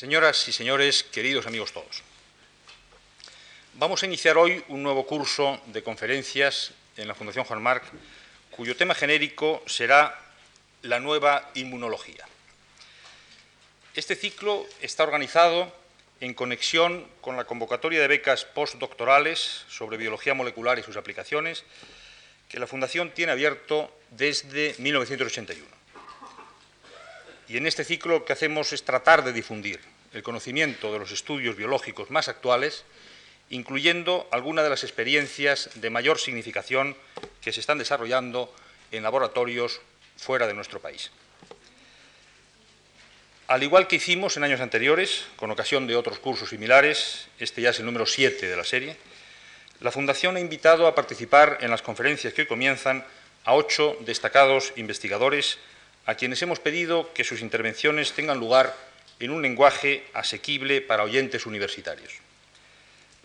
[0.00, 2.02] Señoras y señores, queridos amigos todos,
[3.74, 7.84] vamos a iniciar hoy un nuevo curso de conferencias en la Fundación Juan Marc,
[8.50, 10.18] cuyo tema genérico será
[10.80, 12.24] la nueva inmunología.
[13.94, 15.70] Este ciclo está organizado
[16.22, 21.62] en conexión con la convocatoria de becas postdoctorales sobre biología molecular y sus aplicaciones
[22.48, 25.79] que la Fundación tiene abierto desde 1981.
[27.50, 29.80] Y en este ciclo lo que hacemos es tratar de difundir
[30.12, 32.84] el conocimiento de los estudios biológicos más actuales,
[33.48, 36.96] incluyendo algunas de las experiencias de mayor significación
[37.42, 38.54] que se están desarrollando
[38.92, 39.80] en laboratorios
[40.16, 41.10] fuera de nuestro país.
[43.48, 47.70] Al igual que hicimos en años anteriores, con ocasión de otros cursos similares, este ya
[47.70, 48.96] es el número 7 de la serie,
[49.80, 53.04] la Fundación ha invitado a participar en las conferencias que hoy comienzan
[53.44, 55.58] a ocho destacados investigadores
[56.10, 58.74] a quienes hemos pedido que sus intervenciones tengan lugar
[59.20, 62.14] en un lenguaje asequible para oyentes universitarios.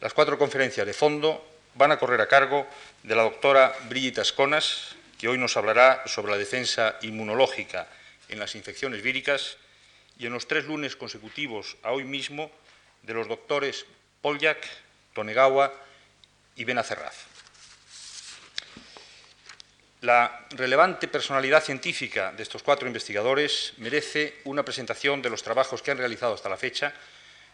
[0.02, 2.68] Las cuatro conferencias de fondo van a correr a cargo
[3.02, 7.88] de la doctora Brigitte Asconas, que hoy nos hablará sobre la defensa inmunológica
[8.30, 9.58] en las infecciones víricas,
[10.20, 12.52] y en los tres lunes consecutivos a hoy mismo
[13.02, 13.88] de los doctores
[14.22, 14.64] Poljak,
[15.16, 15.74] Tonegawa
[16.56, 17.35] y Benacerraz.
[20.06, 25.90] La relevante personalidad científica de estos cuatro investigadores merece una presentación de los trabajos que
[25.90, 26.94] han realizado hasta la fecha,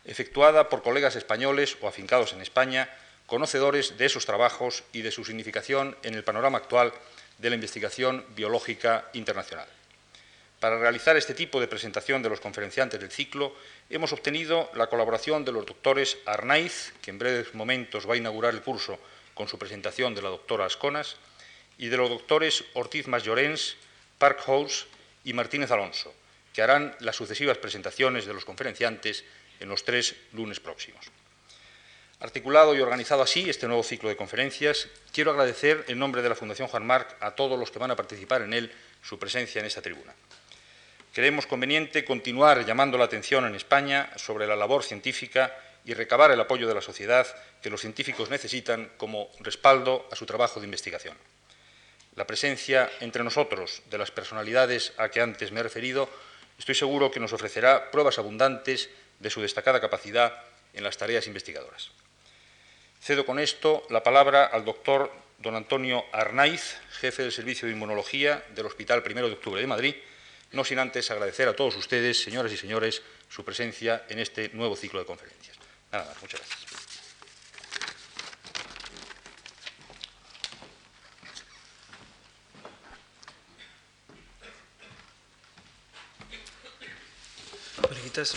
[0.04, 2.90] efectuada por colegas españoles o afincados en España,
[3.26, 6.92] conocedores de esos trabajos y de su significación en el panorama actual
[7.38, 9.70] de la investigación biológica internacional.
[10.60, 13.56] Para realizar este tipo de presentación de los conferenciantes del ciclo,
[13.90, 18.54] hemos obtenido la colaboración de los doctores Arnaiz, que en breves momentos va a inaugurar
[18.54, 19.00] el curso
[19.36, 21.16] con su presentación de la doctora Asconas,
[21.82, 23.76] y de los doctores Ortiz Masllorens,
[24.20, 24.86] Parkhouse
[25.24, 26.14] y Martínez Alonso,
[26.54, 29.26] que harán las sucesivas presentaciones de los conferenciantes
[29.60, 31.04] en los tres lunes próximos.
[32.20, 36.36] Articulado y organizado así este nuevo ciclo de conferencias, quiero agradecer en nombre de la
[36.36, 39.66] Fundación Juan Marc a todos los que van a participar en él su presencia en
[39.66, 40.14] esta tribuna.
[41.14, 46.40] Creemos conveniente continuar llamando la atención en España sobre la labor científica y recabar el
[46.40, 47.26] apoyo de la sociedad
[47.60, 51.18] que los científicos necesitan como respaldo a su trabajo de investigación.
[52.16, 56.10] La presencia entre nosotros de las personalidades a que antes me he referido,
[56.60, 58.90] estoy seguro que nos ofrecerá pruebas abundantes
[59.20, 61.92] de su destacada capacidad en las tareas investigadoras.
[63.02, 68.44] Cedo con esto la palabra al doctor don Antonio Arnaiz, jefe del Servicio de Inmunología
[68.54, 69.96] del Hospital I de Octubre de Madrid,
[70.52, 74.76] no sin antes agradecer a todos ustedes, señoras y señores, su presencia en este nuevo
[74.76, 75.58] ciclo de conferencias.
[75.92, 76.71] Nada más, muchas gracias.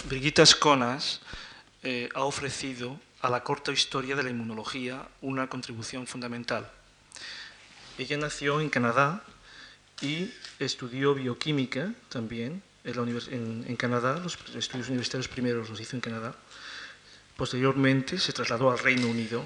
[0.08, 1.20] Brigitte Conas
[1.82, 6.70] eh, ha ofrecido a la corta historia de la inmunología una contribución fundamental.
[7.98, 9.24] Ella nació en Canadá
[10.00, 10.30] y
[10.60, 16.36] estudió bioquímica también en, en, Canadá, los estudios universitarios primeros los hizo en Canadá.
[17.36, 19.44] Posteriormente se trasladó al Reino Unido,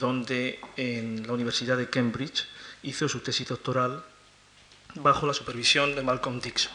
[0.00, 2.46] donde en la Universidad de Cambridge
[2.82, 4.04] hizo su tesis doctoral
[4.96, 6.72] bajo la supervisión de Malcolm Dixon.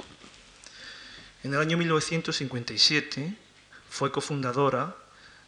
[1.43, 3.33] En el año 1957
[3.89, 4.95] fue cofundadora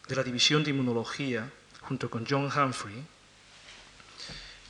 [0.08, 2.96] de la División de Inmunología junto con John Humphrey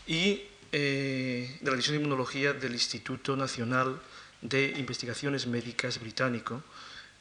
[0.06, 4.02] y eh, de la División de Inmunología del Instituto Nacional
[4.42, 6.62] de Investigaciones Médicas británico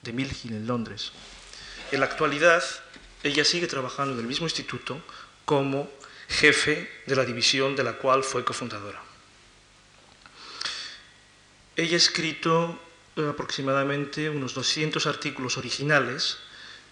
[0.03, 1.13] de Mill Hill en Londres.
[1.93, 2.65] En la actualidad,
[3.23, 5.01] ella sigue trabajando en el mismo instituto
[5.45, 5.89] como
[6.29, 9.01] jefe de la división de la cual fue cofundadora.
[11.77, 12.81] Ella ha escrito
[13.17, 16.39] aproximadamente unos 200 artículos originales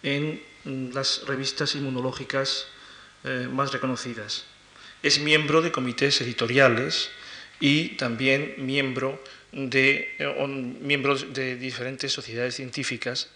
[0.03, 2.67] en mm, las revistas inmunológicas
[3.25, 4.45] eh, más reconocidas.
[5.03, 7.11] Es miembro de comités editoriales
[7.59, 9.23] y también miembro
[9.53, 13.29] de, eh, de diferentes sociedades científicas.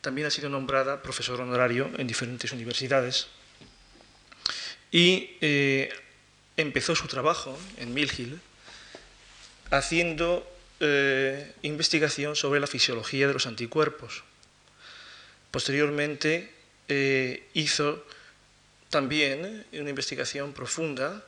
[0.00, 3.26] También ha sido nombrada profesor honorario en diferentes universidades
[4.90, 5.92] y eh,
[6.56, 8.40] empezó su trabajo en Mill Hill
[9.70, 10.46] haciendo
[10.82, 14.24] eh, investigación sobre la fisiología de los anticuerpos.
[15.50, 16.54] Posteriormente
[16.88, 18.02] eh, hizo
[18.88, 21.22] también una investigación profunda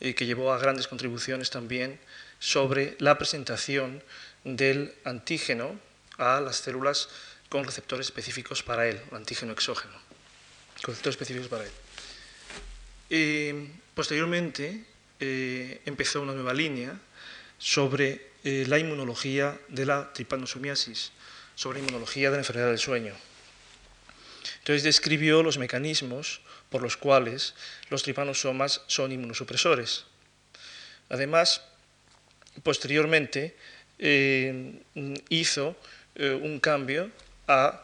[0.00, 2.00] eh, que llevó a grandes contribuciones también
[2.40, 4.02] sobre la presentación
[4.42, 5.78] del antígeno
[6.18, 7.08] a las células
[7.48, 9.94] con receptores específicos para él, el antígeno exógeno,
[10.82, 11.64] receptores específicos para
[13.08, 13.70] él.
[13.94, 14.84] posteriormente
[15.20, 16.98] empezó una nueva línea
[17.56, 21.10] sobre eh, la inmunología de la tripanosomiasis,
[21.56, 23.12] sobre inmunología de la enfermedad del sueño.
[24.58, 27.54] Entonces describió los mecanismos por los cuales
[27.90, 30.04] los tripanosomas son inmunosupresores.
[31.08, 31.62] Además,
[32.62, 33.56] posteriormente
[33.98, 34.78] eh,
[35.28, 35.74] hizo
[36.14, 37.10] eh, un cambio
[37.48, 37.82] a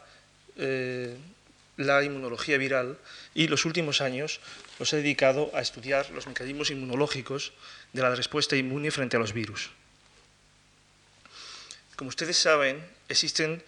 [1.77, 2.99] la inmunología viral
[3.35, 4.39] y los últimos años
[4.79, 7.53] los ha dedicado a estudiar los mecanismos inmunológicos
[7.93, 9.71] de la respuesta inmune frente a los virus.
[11.97, 13.63] Como ustedes saben, existen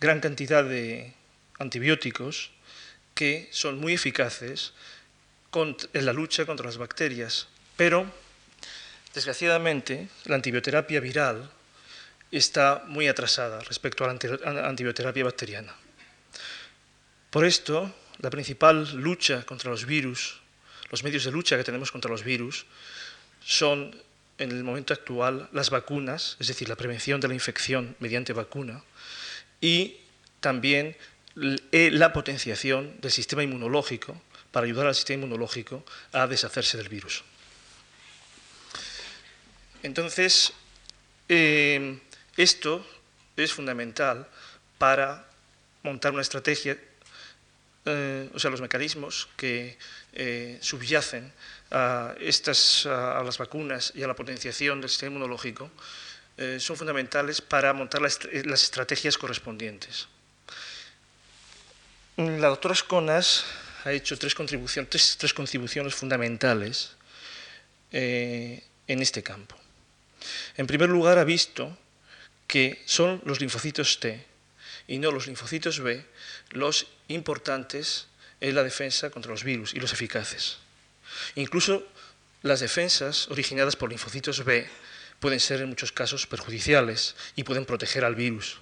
[0.00, 1.14] gran cantidad de
[1.58, 2.50] antibióticos
[3.14, 4.72] que son muy eficaces
[5.52, 8.06] en la lucha contra las bacterias, pero
[9.14, 11.50] desgraciadamente la antibioterapia viral
[12.30, 15.74] está muy atrasada respecto a la antibioterapia bacteriana.
[17.30, 20.40] Por esto, la principal lucha contra los virus,
[20.90, 22.66] los medios de lucha que tenemos contra los virus,
[23.40, 23.94] son
[24.38, 28.82] en el momento actual las vacunas, es decir, la prevención de la infección mediante vacuna,
[29.60, 29.96] y
[30.40, 30.96] también
[31.72, 34.20] eh, la potenciación del sistema inmunológico
[34.52, 37.24] para ayudar al sistema inmunológico a deshacerse del virus.
[39.82, 40.52] Entonces,
[41.28, 41.98] eh,
[42.36, 42.84] esto
[43.36, 44.26] es fundamental
[44.78, 45.28] para
[45.82, 46.78] montar una estrategia,
[47.88, 49.78] eh, o sea, los mecanismos que
[50.12, 51.32] eh, subyacen
[51.70, 55.70] a, estas, a, las vacunas y a la potenciación del sistema inmunológico
[56.36, 60.06] eh, son fundamentales para montar las, estrategias correspondientes.
[62.16, 63.44] La doctora Sconas
[63.84, 66.96] ha hecho tres contribuciones, tres contribuciones fundamentales
[67.90, 69.56] en este campo.
[70.56, 71.78] En primer lugar, ha visto
[72.46, 74.26] que son los linfocitos T
[74.88, 76.04] y no los linfocitos B
[76.50, 78.06] los importantes
[78.40, 80.58] en la defensa contra los virus y los eficaces.
[81.34, 81.86] Incluso
[82.42, 84.68] las defensas originadas por linfocitos B
[85.20, 88.58] pueden ser en muchos casos perjudiciales y pueden proteger al virus.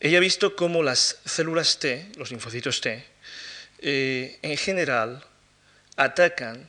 [0.00, 3.04] Ella ha visto cómo las células T, los linfocitos T,
[3.80, 5.24] eh, en general
[5.96, 6.68] atacan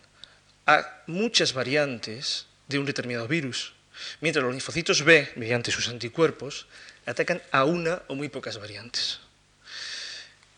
[0.65, 3.73] a muchas variantes de un determinado virus
[4.21, 6.67] mientras los linfocitos B, mediante sus anticuerpos,
[7.05, 9.19] atacan a una o muy pocas variantes.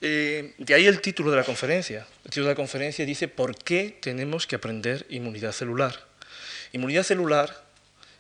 [0.04, 2.08] Eh, de ahí el título de la conferencia.
[2.24, 6.08] El título de la conferencia dice ¿Por qué tenemos que aprender inmunidad celular?
[6.72, 7.64] Inmunidad celular,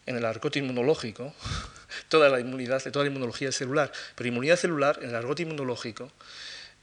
[0.06, 1.33] en el argot inmunológico,
[2.10, 6.12] toda la inmunidad, toda la inmunología es celular, pero inmunidad celular, en el argot inmunológico,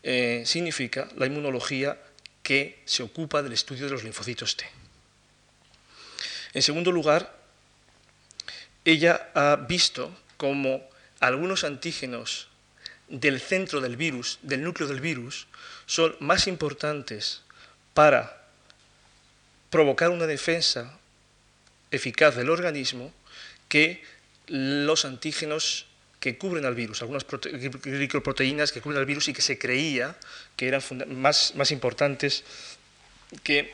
[0.03, 1.97] eh, significa la inmunología
[2.43, 4.65] que se ocupa del estudio de los linfocitos T.
[6.55, 7.37] En segundo lugar,
[8.85, 10.89] ella ha visto cómo
[11.21, 12.49] algunos antígenos
[13.09, 15.47] del centro del virus, del núcleo del virus,
[15.87, 17.43] son más importantes
[17.95, 18.47] para
[19.71, 20.99] provocar una defensa
[21.91, 23.13] eficaz del organismo
[23.69, 24.03] que
[24.47, 25.87] los antígenos
[26.21, 30.17] que cubren al virus, algunas glicoproteínas que cubren al virus y que se creía
[30.57, 32.45] que eran más, más importantes
[33.43, 33.73] que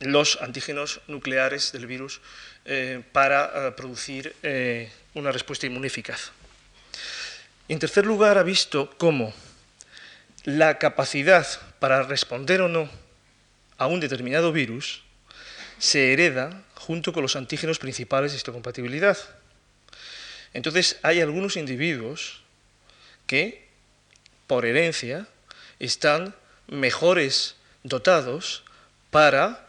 [0.00, 2.20] los antígenos nucleares del virus
[2.64, 6.32] eh, para eh, producir eh, una respuesta inmune eficaz.
[7.66, 9.32] En tercer lugar, ha visto cómo
[10.44, 11.46] la capacidad
[11.78, 12.90] para responder o no
[13.78, 15.02] a un determinado virus
[15.78, 19.16] se hereda junto con los antígenos principales de histocompatibilidad.
[20.52, 22.42] Entonces, hay algunos individuos
[23.26, 23.66] que,
[24.46, 25.26] por herencia,
[25.78, 26.34] están
[26.68, 28.62] mejores dotados
[29.10, 29.64] para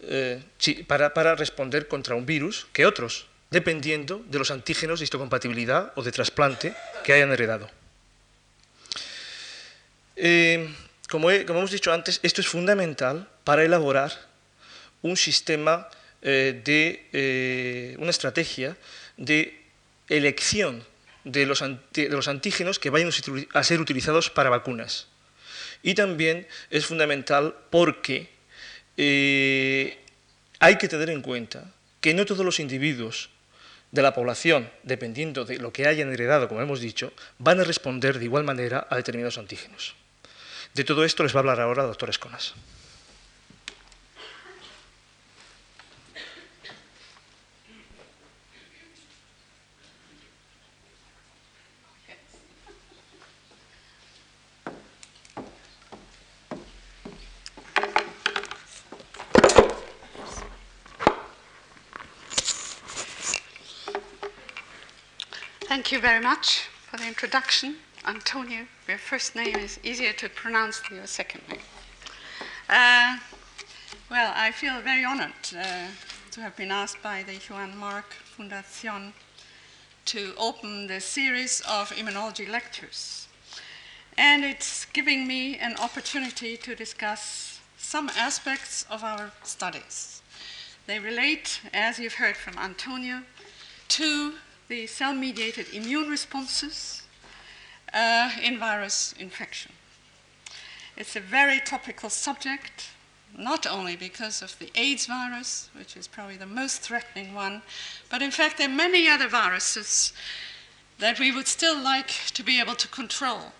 [0.00, 0.42] eh,
[0.86, 6.02] para, para, responder contra un virus que otros, dependiendo de los antígenos de histocompatibilidad o
[6.02, 6.74] de trasplante
[7.04, 7.70] que hayan heredado.
[10.16, 10.68] Eh,
[11.08, 14.12] como, hemos dicho antes, esto es fundamental para elaborar
[15.02, 15.88] un sistema
[16.22, 18.76] eh, de una estrategia
[19.16, 19.62] de
[20.08, 20.84] elección
[21.24, 21.62] de los,
[21.92, 23.10] de los antígenos que vayan
[23.54, 25.06] a ser utilizados para vacunas.
[25.82, 28.28] Y también es fundamental porque
[28.96, 29.98] eh,
[30.58, 33.30] hay que tener en cuenta que no todos los individuos
[33.90, 38.18] de la población, dependiendo de lo que hayan heredado, como hemos dicho, van a responder
[38.18, 39.94] de igual manera a determinados antígenos.
[40.74, 42.54] De todo esto les va a hablar ahora la doctora Esconas.
[65.88, 67.76] Thank you very much for the introduction.
[68.06, 71.62] Antonio, your first name is easier to pronounce than your second name.
[72.68, 73.16] Uh,
[74.10, 75.86] well, I feel very honored uh,
[76.32, 79.14] to have been asked by the Johann Mark Foundation
[80.04, 83.26] to open the series of immunology lectures.
[84.18, 90.20] and it's giving me an opportunity to discuss some aspects of our studies.
[90.86, 93.22] They relate, as you've heard from Antonio,
[93.96, 94.34] to
[94.68, 97.02] the cell mediated immune responses
[97.94, 99.72] uh, in virus infection.
[100.96, 102.90] It's a very topical subject,
[103.36, 107.62] not only because of the AIDS virus, which is probably the most threatening one,
[108.10, 110.12] but in fact, there are many other viruses
[110.98, 113.52] that we would still like to be able to control.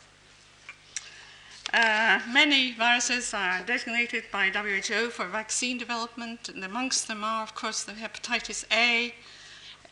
[1.73, 7.55] Uh, many viruses are designated by WHO for vaccine development, and amongst them are, of
[7.55, 9.15] course, the hepatitis A,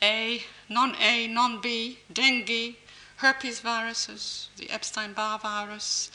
[0.03, 2.77] A, non A, non B, dengue,
[3.17, 6.11] herpes viruses, the Epstein Barr virus,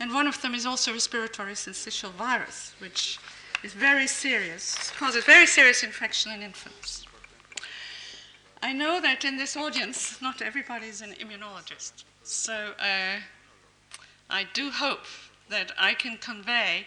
[0.00, 3.18] and one of them is also respiratory syncytial virus, which
[3.62, 7.04] is very serious, causes very serious infection in infants.
[8.62, 13.20] I know that in this audience, not everybody is an immunologist, so uh,
[14.30, 15.04] I do hope
[15.48, 16.86] that I can convey,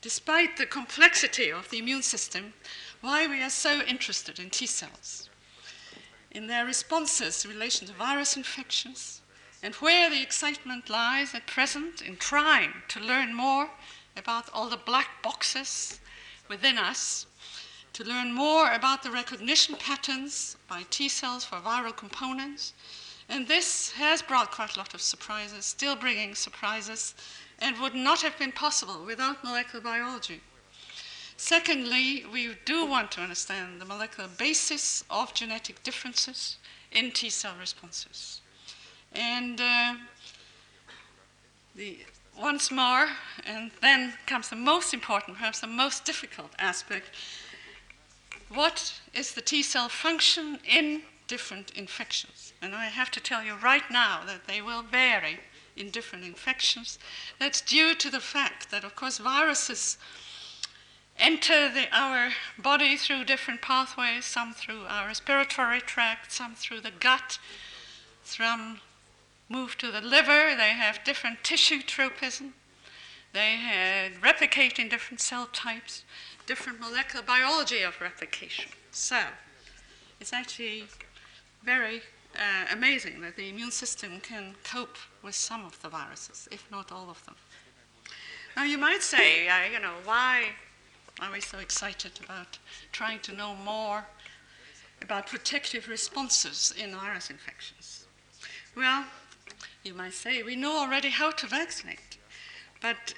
[0.00, 2.54] despite the complexity of the immune system,
[3.00, 5.28] why we are so interested in T cells,
[6.32, 9.20] in their responses in relation to virus infections,
[9.62, 13.70] and where the excitement lies at present in trying to learn more
[14.16, 16.00] about all the black boxes
[16.48, 17.26] within us,
[17.92, 22.72] to learn more about the recognition patterns by T cells for viral components.
[23.28, 27.14] And this has brought quite a lot of surprises, still bringing surprises,
[27.60, 30.40] and would not have been possible without molecular biology.
[31.44, 36.56] Secondly, we do want to understand the molecular basis of genetic differences
[36.92, 38.40] in T cell responses.
[39.10, 39.94] And uh,
[41.74, 41.98] the,
[42.40, 43.08] once more,
[43.44, 47.10] and then comes the most important, perhaps the most difficult aspect
[48.48, 52.52] what is the T cell function in different infections?
[52.62, 55.40] And I have to tell you right now that they will vary
[55.76, 57.00] in different infections.
[57.40, 59.98] That's due to the fact that, of course, viruses
[61.22, 66.90] enter the, our body through different pathways, some through our respiratory tract, some through the
[66.90, 67.38] gut,
[68.24, 68.80] some
[69.48, 72.54] move to the liver, they have different tissue tropism,
[73.32, 76.04] they replicate in different cell types,
[76.46, 78.70] different molecular biology of replication.
[78.90, 79.20] So
[80.20, 80.84] it's actually
[81.62, 82.02] very
[82.34, 86.90] uh, amazing that the immune system can cope with some of the viruses, if not
[86.90, 87.36] all of them.
[88.56, 90.48] Now you might say, uh, you know, why
[91.22, 92.58] are we so excited about
[92.90, 94.04] trying to know more
[95.00, 98.06] about protective responses in virus infections?
[98.76, 99.04] Well,
[99.84, 102.18] you might say, we know already how to vaccinate.
[102.80, 103.14] But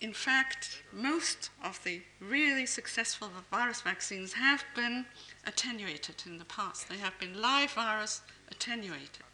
[0.00, 5.06] in fact, most of the really successful virus vaccines have been
[5.46, 6.88] attenuated in the past.
[6.88, 9.24] They have been live virus attenuated.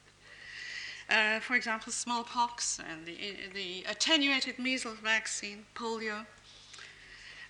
[1.11, 3.16] Uh, for example, smallpox and the,
[3.54, 6.26] the attenuated measles vaccine, polio.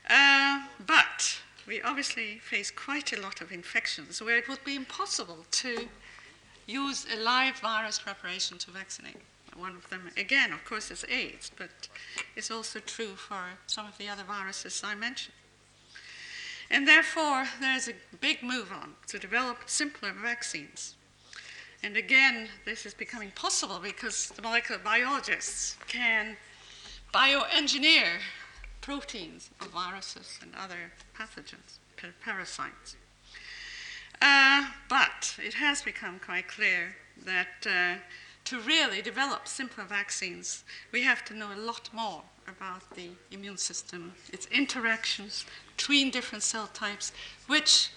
[0.08, 5.46] Uh, but we obviously face quite a lot of infections where it would be impossible
[5.50, 5.88] to
[6.66, 9.16] use a live virus preparation to vaccinate.
[9.56, 11.88] One of them, again, of course, is AIDS, but
[12.36, 15.34] it's also true for some of the other viruses I mentioned.
[16.70, 20.94] And therefore, there's a big move on to develop simpler vaccines.
[21.82, 26.36] And again, this is becoming possible because the molecular biologists can
[27.12, 28.20] bioengineer
[28.82, 31.78] proteins of viruses and other pathogens,
[32.22, 32.96] parasites.
[34.20, 37.94] Uh, but it has become quite clear that uh,
[38.44, 43.56] to really develop simpler vaccines, we have to know a lot more about the immune
[43.56, 45.46] system, its interactions
[45.76, 47.12] between different cell types,
[47.46, 47.90] which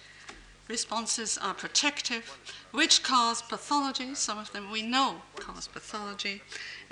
[0.68, 2.38] responses are protective,
[2.72, 6.42] which cause pathology, some of them we know cause pathology,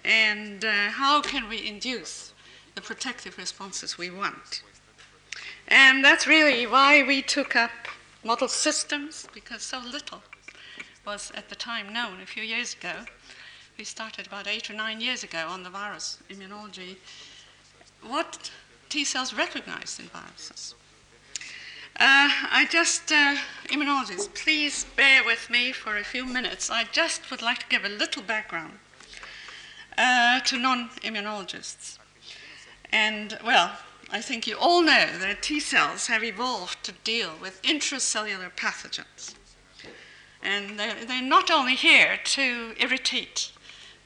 [0.05, 2.34] and uh, how can we induce
[2.75, 4.63] the protective responses we want.
[5.69, 7.71] And that's really why we took up
[8.25, 10.23] model systems because so little
[11.07, 13.05] was at the time known a few years ago.
[13.79, 16.97] We started about eight or nine years ago on the virus immunology.
[18.03, 18.51] What
[18.89, 20.75] T cells recognize in viruses?
[21.97, 26.69] Uh, I just, uh, immunologists, please bear with me for a few minutes.
[26.69, 28.79] I just would like to give a little background
[29.97, 31.99] uh, to non immunologists.
[32.95, 33.73] And, well,
[34.13, 39.35] I think you all know that T cells have evolved to deal with intracellular pathogens.
[40.41, 43.51] And they're, they're not only here to irritate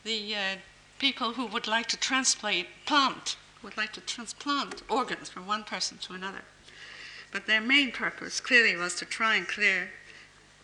[0.05, 0.57] the uh,
[0.99, 5.99] people who would like to transplant, plant, would like to transplant organs from one person
[5.99, 6.45] to another.
[7.31, 9.91] But their main purpose clearly was to try and clear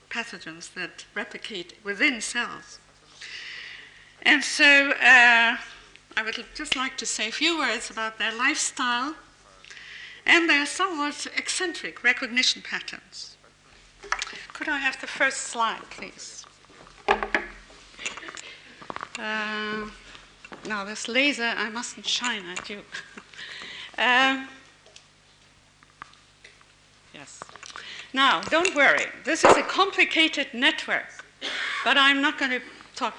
[0.08, 2.78] pathogens that replicate within cells.
[4.22, 5.58] And so uh,
[6.16, 9.16] I would just like to say a few words about their lifestyle
[10.24, 13.36] and their somewhat eccentric recognition patterns.
[14.52, 16.44] Could I have the first slide, please?
[19.18, 19.88] Uh,
[20.66, 22.78] now, this laser, I mustn't shine at you.
[23.98, 24.48] um,
[27.12, 27.40] yes.
[28.12, 29.06] Now, don't worry.
[29.24, 31.24] This is a complicated network,
[31.84, 32.60] but I'm not going to
[32.94, 33.14] talk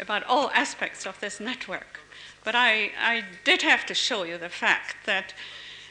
[0.00, 1.99] about all aspects of this network.
[2.44, 5.34] But I, I did have to show you the fact that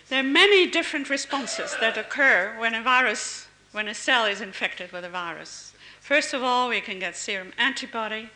[0.09, 4.91] there are many different responses that occur when a virus, when a cell is infected
[4.91, 5.73] with a virus.
[6.01, 8.31] First of all, we can get serum antibody.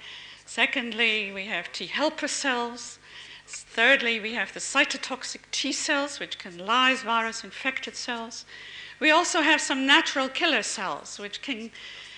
[0.45, 2.99] Secondly, we have T helper cells.
[3.47, 8.45] Thirdly, we have the cytotoxic T cells, which can lyse virus infected cells.
[8.99, 11.71] We also have some natural killer cells, which can,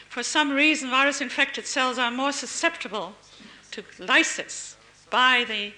[0.09, 3.15] for some reason, virus infected cells are more susceptible
[3.71, 4.75] to lysis
[5.09, 5.71] by the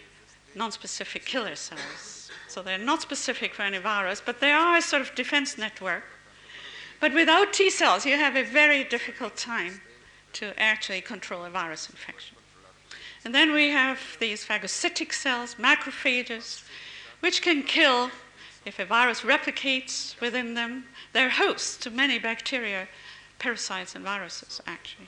[0.58, 2.30] non-specific killer cells.
[2.48, 6.04] So they're not specific for any virus, but they are a sort of defense network.
[7.00, 9.82] But without T cells, you have a very difficult time
[10.34, 12.36] to actually control a virus infection.
[13.24, 16.64] And then we have these phagocytic cells, macrophages,
[17.20, 18.10] which can kill,
[18.66, 22.88] if a virus replicates within them, their hosts to many bacteria,
[23.40, 25.08] parasites, and viruses, actually.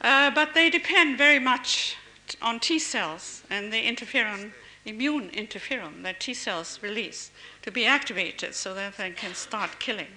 [0.00, 1.96] Uh, but they depend very much
[2.40, 4.52] on T cells and the interferon,
[4.84, 7.30] immune interferon that T cells release
[7.62, 10.08] to be activated so that they can start killing.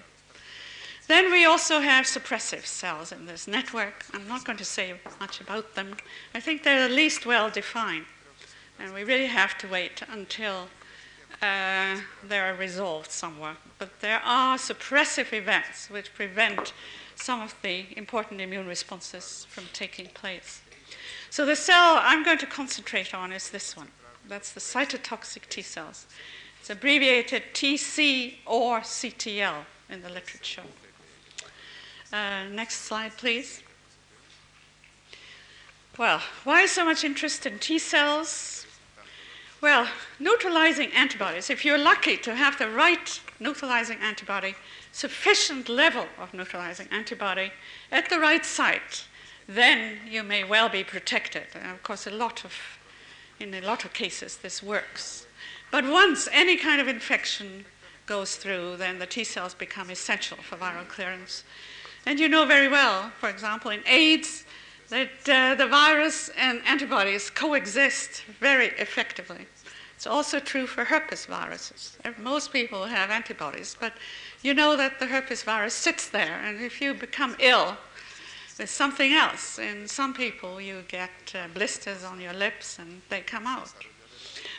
[1.07, 4.05] Then we also have suppressive cells in this network.
[4.13, 5.97] I'm not going to say much about them.
[6.33, 8.05] I think they're the least well defined.
[8.79, 10.67] And we really have to wait until
[11.41, 13.57] uh, they are resolved somewhat.
[13.77, 16.73] But there are suppressive events which prevent
[17.15, 20.61] some of the important immune responses from taking place.
[21.35, 23.89] So the cell I'm going to concentrate on is this one.
[24.29, 26.07] That's the cytotoxic T cells.
[26.61, 30.63] It's abbreviated TC or CTL in the literature.
[32.13, 33.61] Uh, next slide, please.
[35.97, 38.65] Well, why so much interest in T cells?
[39.59, 39.89] Well,
[40.21, 44.55] neutralizing antibodies, if you're lucky to have the right neutralizing antibody,
[44.93, 47.51] sufficient level of neutralizing antibody
[47.91, 49.03] at the right site,
[49.47, 51.47] then you may well be protected.
[51.53, 52.53] And of course, a lot of,
[53.39, 55.27] in a lot of cases, this works.
[55.71, 57.65] But once any kind of infection
[58.05, 61.43] goes through, then the T cells become essential for viral clearance.
[62.05, 64.45] And you know very well, for example, in AIDS,
[64.89, 69.47] that uh, the virus and antibodies coexist very effectively.
[69.95, 71.97] It's also true for herpes viruses.
[72.19, 73.93] Most people have antibodies, but
[74.43, 77.77] you know that the herpes virus sits there, and if you become ill
[78.57, 83.21] with something else, in some people you get uh, blisters on your lips and they
[83.21, 83.73] come out.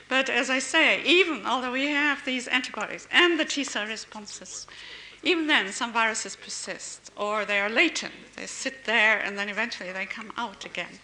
[0.09, 4.67] But as I say, even although we have these antibodies and the T cell responses,
[5.23, 8.13] even then, some viruses persist, or they are latent.
[8.37, 11.01] They sit there and then eventually they come out again.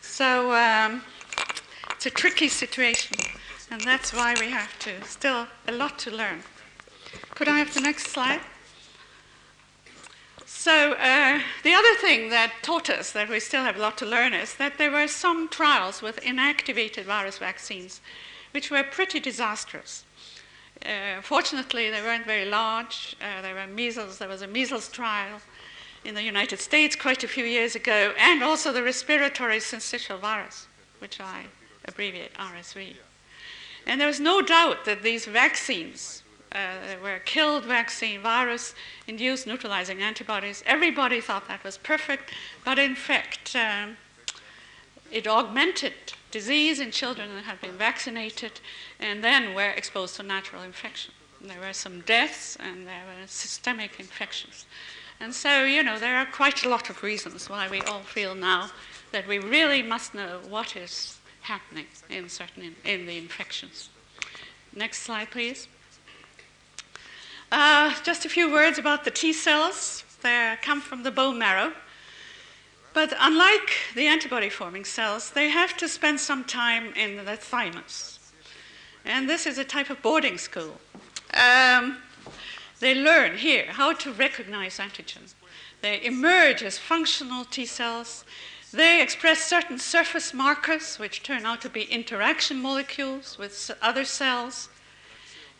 [0.00, 1.02] So um,
[1.90, 3.18] it's a tricky situation,
[3.70, 6.42] and that's why we have to still a lot to learn.
[7.34, 8.40] Could I have the next slide?
[10.60, 14.04] So, uh, the other thing that taught us that we still have a lot to
[14.04, 18.02] learn is that there were some trials with inactivated virus vaccines
[18.50, 20.04] which were pretty disastrous.
[20.84, 23.16] Uh, fortunately, they weren't very large.
[23.22, 24.18] Uh, there were measles.
[24.18, 25.40] There was a measles trial
[26.04, 30.66] in the United States quite a few years ago, and also the respiratory syncytial virus,
[30.98, 31.46] which I
[31.86, 32.96] abbreviate RSV.
[33.86, 38.74] And there was no doubt that these vaccines uh, were killed vaccine virus
[39.06, 40.62] induced neutralizing antibodies.
[40.66, 42.32] Everybody thought that was perfect,
[42.64, 43.96] but in fact, um,
[45.10, 45.94] it augmented
[46.30, 48.60] disease in children that had been vaccinated
[48.98, 51.12] and then were exposed to natural infection.
[51.40, 54.66] There were some deaths and there were systemic infections.
[55.18, 58.34] And so, you know, there are quite a lot of reasons why we all feel
[58.34, 58.70] now
[59.12, 63.90] that we really must know what is happening in certain in, in the infections.
[64.74, 65.66] Next slide, please.
[67.52, 70.04] Uh, just a few words about the T cells.
[70.22, 71.72] They come from the bone marrow.
[72.92, 78.18] But unlike the antibody forming cells, they have to spend some time in the thymus.
[79.04, 80.80] And this is a type of boarding school.
[81.34, 81.98] Um,
[82.80, 85.34] they learn here how to recognize antigens.
[85.82, 88.24] They emerge as functional T cells.
[88.72, 94.68] They express certain surface markers, which turn out to be interaction molecules with other cells.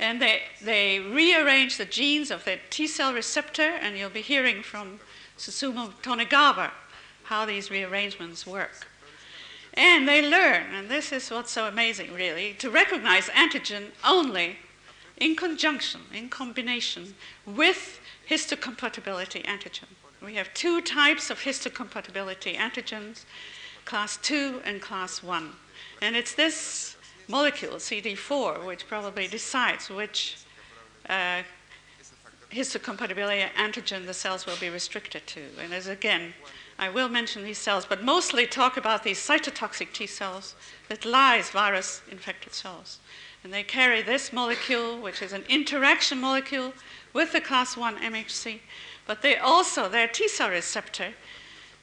[0.01, 4.63] And they, they rearrange the genes of the T cell receptor, and you'll be hearing
[4.63, 4.99] from
[5.37, 6.71] Susumu Tonegawa
[7.25, 8.89] how these rearrangements work.
[9.75, 14.57] And they learn, and this is what's so amazing, really, to recognize antigen only
[15.19, 17.15] in conjunction, in combination
[17.47, 19.87] with histocompatibility antigen.
[20.25, 23.25] We have two types of histocompatibility antigens,
[23.85, 25.51] class 2 and class 1.
[26.03, 26.90] And it's this
[27.31, 30.37] molecule, CD4, which probably decides which
[31.09, 31.43] uh,
[32.51, 35.43] histocompatibility antigen the cells will be restricted to.
[35.63, 36.35] And as again,
[36.79, 40.55] I will mention these cells, but mostly talk about these cytotoxic T cells
[40.89, 42.99] that lyse virus infected cells.
[43.45, 46.73] And they carry this molecule, which is an interaction molecule
[47.13, 48.61] with the class 1 MHC,
[49.07, 51.15] but they also, their T cell receptor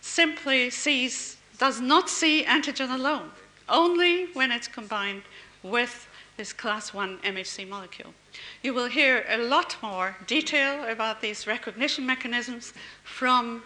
[0.01, 3.31] simply sees, does not see antigen alone,
[3.67, 5.23] only when it's combined
[5.69, 8.13] with this class 1 MHC molecule.
[8.61, 13.63] You will hear a lot more detail about these recognition mechanisms from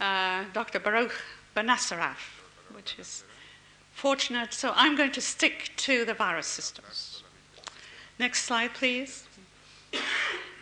[0.00, 0.78] uh, Dr.
[0.78, 1.14] Baruch
[1.56, 2.18] Benacerraf,
[2.74, 3.24] which is
[3.92, 4.52] fortunate.
[4.52, 7.22] So I'm going to stick to the virus systems.
[8.18, 9.26] Next slide, please.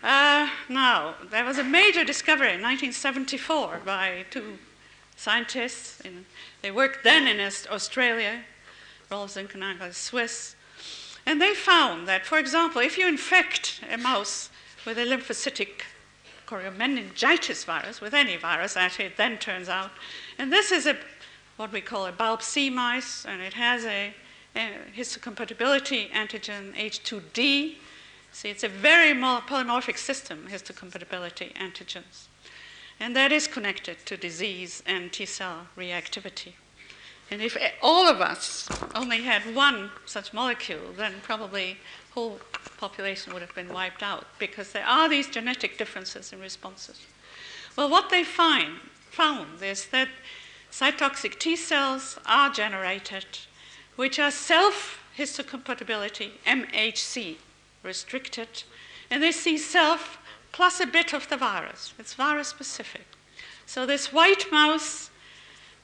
[0.02, 4.58] Uh, now, there was a major discovery in 1974 by two
[5.16, 6.00] scientists.
[6.02, 6.26] In,
[6.62, 8.42] they worked then in Australia.
[9.10, 10.56] Zinckernagel is Swiss.
[11.26, 14.50] And they found that, for example, if you infect a mouse
[14.84, 15.82] with a lymphocytic
[16.46, 19.90] choriomeningitis virus, with any virus, actually, it then turns out,
[20.38, 20.96] and this is a
[21.56, 24.12] what we call a bulb C mice, and it has a,
[24.56, 27.76] a histocompatibility antigen H2D.
[28.32, 32.26] See, it's a very polymorphic system, histocompatibility antigens.
[32.98, 36.54] And that is connected to disease and T cell reactivity.
[37.30, 41.78] And if all of us only had one such molecule, then probably
[42.12, 42.38] whole
[42.76, 47.00] population would have been wiped out because there are these genetic differences in responses.
[47.76, 48.74] Well, what they find,
[49.10, 50.08] found is that
[50.70, 53.26] cytotoxic T cells are generated
[53.96, 57.36] which are self histocompatibility, MHC,
[57.82, 58.64] restricted,
[59.10, 60.18] and they see self
[60.52, 61.94] plus a bit of the virus.
[61.98, 63.06] It's virus specific.
[63.66, 65.10] So this white mouse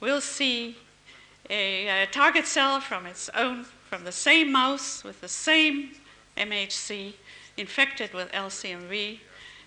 [0.00, 0.76] will see
[1.50, 5.90] a, a target cell from its own, from the same mouse with the same
[6.36, 7.14] MHC
[7.56, 9.18] infected with LCMV.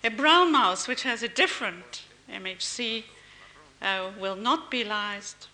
[0.02, 3.04] A brown mouse, which has a different MHC,
[3.82, 5.46] uh, will not be lysed.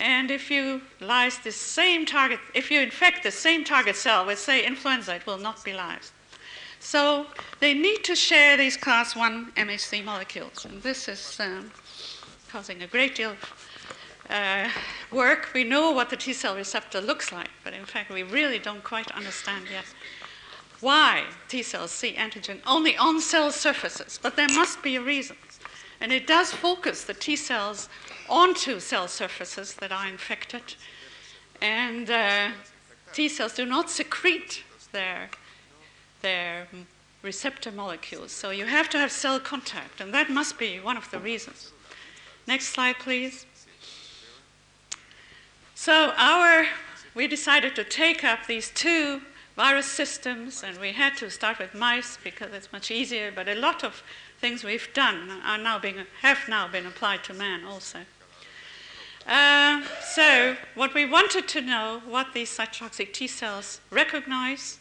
[0.00, 4.38] And if you lyse the same target, if you infect the same target cell with,
[4.38, 6.10] say, influenza, it will not be lysed.
[6.80, 7.26] So
[7.60, 10.64] they need to share these class 1 MHC molecules.
[10.64, 11.70] And this is um,
[12.48, 13.63] causing a great deal of
[14.30, 14.68] uh,
[15.12, 18.58] work, we know what the T cell receptor looks like, but in fact, we really
[18.58, 19.84] don't quite understand yet
[20.80, 24.18] why T cells see antigen only on cell surfaces.
[24.22, 25.36] But there must be a reason.
[26.00, 27.88] And it does focus the T cells
[28.28, 30.74] onto cell surfaces that are infected.
[31.62, 32.48] And uh,
[33.12, 35.30] T cells do not secrete their,
[36.20, 36.66] their
[37.22, 38.32] receptor molecules.
[38.32, 41.72] So you have to have cell contact, and that must be one of the reasons.
[42.46, 43.46] Next slide, please.
[45.84, 46.64] So our,
[47.14, 49.20] we decided to take up these two
[49.54, 53.30] virus systems, and we had to start with mice because it's much easier.
[53.30, 54.02] But a lot of
[54.40, 57.98] things we've done are now being, have now been applied to man also.
[59.26, 64.78] Uh, so what we wanted to know what these cytotoxic T cells recognize,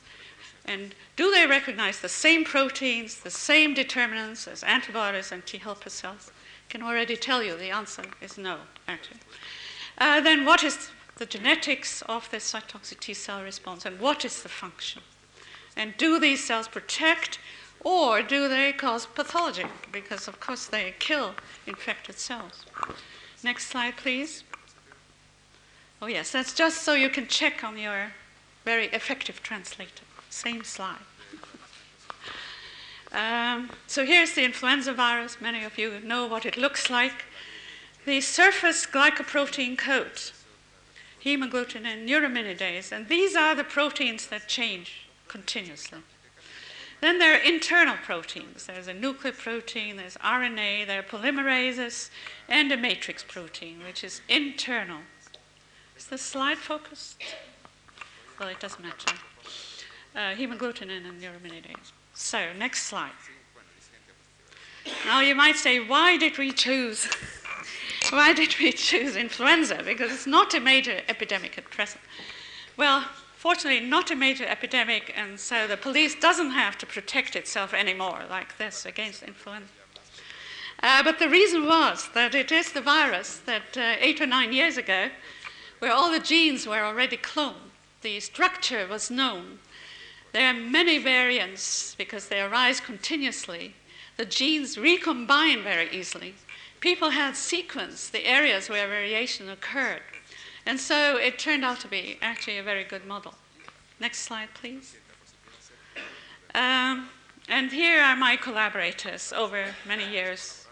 [0.64, 5.90] and do they recognize the same proteins, the same determinants as antibodies and T helper
[5.90, 6.32] cells?
[6.70, 9.20] I can already tell you the answer is no, actually.
[9.98, 14.44] Uh, then what is the genetics of the cytotoxic T cell response and what is
[14.44, 15.02] the function?
[15.76, 17.40] And do these cells protect
[17.84, 19.66] or do they cause pathology?
[19.92, 21.36] Because, of course, they kill
[21.68, 22.66] infected cells.
[23.44, 24.44] Next slide, please.
[26.02, 28.14] Oh, yes, that's just so you can check on your
[28.64, 30.04] very effective translator.
[30.30, 30.96] Same slide.
[33.12, 35.38] um, so here's the influenza virus.
[35.42, 37.26] Many of you know what it looks like
[38.06, 40.34] the surface glycoprotein coat,
[41.24, 46.00] hemagglutinin, neuraminidase, and these are the proteins that change continuously.
[47.02, 48.66] Then there are internal proteins.
[48.66, 52.10] There's a nucleoprotein, there's RNA, there are polymerases,
[52.48, 55.00] and a matrix protein, which is internal.
[55.98, 57.22] Is the slide focused?
[58.40, 59.16] Well, it doesn't matter.
[60.16, 61.92] Uh, hemagglutinin and neuraminidase.
[62.14, 63.12] So, next slide.
[65.06, 67.10] Now, you might say, why did we choose
[68.12, 69.82] why did we choose influenza?
[69.84, 72.02] Because it's not a major epidemic at present.
[72.78, 77.74] Well, fortunately, not a major epidemic, and so the police doesn't have to protect itself
[77.74, 79.68] anymore like this against influenza.
[80.82, 84.52] Uh, but the reason was that it is the virus that uh, eight or nine
[84.52, 85.10] years ago
[85.80, 87.72] where all the genes were already cloned.
[88.02, 89.60] The structure was known.
[90.34, 93.76] There are many variants because they arise continuously.
[94.18, 96.36] The genes recombine very easily.
[96.84, 100.02] People had sequenced the areas where variation occurred.
[100.66, 103.36] And so it turned out to be actually a very good model.
[104.02, 104.98] Next slide, please.
[106.54, 107.08] Um,
[107.48, 110.68] and here are my collaborators over many years,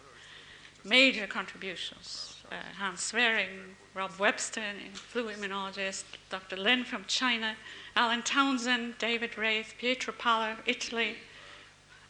[0.84, 2.36] major contributions.
[2.52, 6.58] Uh, Hans Swearing, Rob Webster, fluid immunologist, Dr.
[6.58, 7.56] Lin from China,
[7.96, 11.16] Alan Townsend, David Wraith, Pietro Palla, Italy,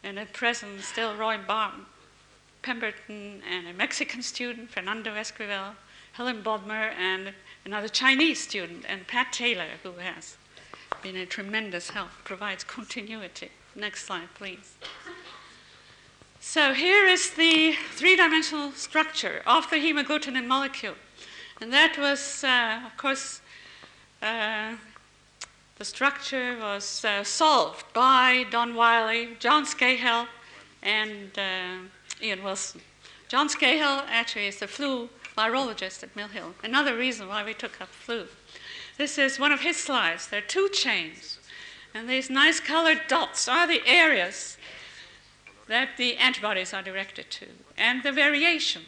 [0.02, 1.86] and at present still Roy Barton,
[2.62, 5.74] Pemberton, and a Mexican student, Fernando Esquivel,
[6.12, 7.32] Helen Bodmer, and
[7.64, 10.36] another Chinese student, and Pat Taylor, who has
[11.02, 13.50] been a tremendous help, provides continuity.
[13.74, 14.76] Next slide, please.
[16.40, 20.94] So here is the three-dimensional structure of the hemagglutinin molecule.
[21.60, 23.40] And that was, uh, of course,
[24.20, 24.74] uh,
[25.78, 30.26] the structure was uh, solved by Don Wiley, John Scahill,
[30.82, 31.88] and uh,
[32.22, 32.80] Ian Wilson.
[33.28, 36.54] John Scahill actually is the flu virologist at Mill Hill.
[36.62, 38.26] Another reason why we took up flu.
[38.98, 40.28] This is one of his slides.
[40.28, 41.38] There are two chains,
[41.94, 44.58] and these nice colored dots are the areas
[45.68, 48.82] that the antibodies are directed to, and the variation.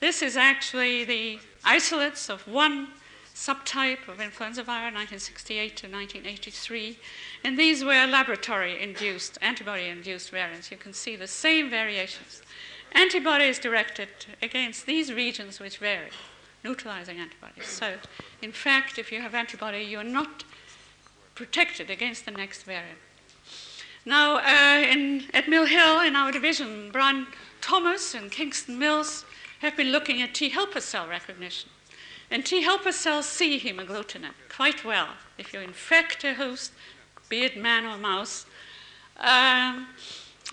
[0.00, 2.88] This is actually the isolates of one
[3.34, 6.98] subtype of influenza virus, 1968 to 1983,
[7.44, 10.70] and these were laboratory induced, antibody induced variants.
[10.70, 12.42] You can see the same variations.
[12.92, 14.08] Antibody is directed
[14.42, 16.10] against these regions which vary,
[16.64, 17.66] neutralizing antibodies.
[17.66, 17.94] So,
[18.42, 20.44] in fact, if you have antibody, you're not
[21.34, 22.98] protected against the next variant.
[24.04, 27.26] Now, uh, in, at Mill Hill, in our division, Brian
[27.60, 29.24] Thomas and Kingston Mills
[29.60, 31.70] have been looking at T helper cell recognition.
[32.30, 35.08] And T helper cells see hemagglutinin quite well.
[35.36, 36.72] If you infect a host,
[37.28, 38.46] be it man or mouse,
[39.18, 39.88] um,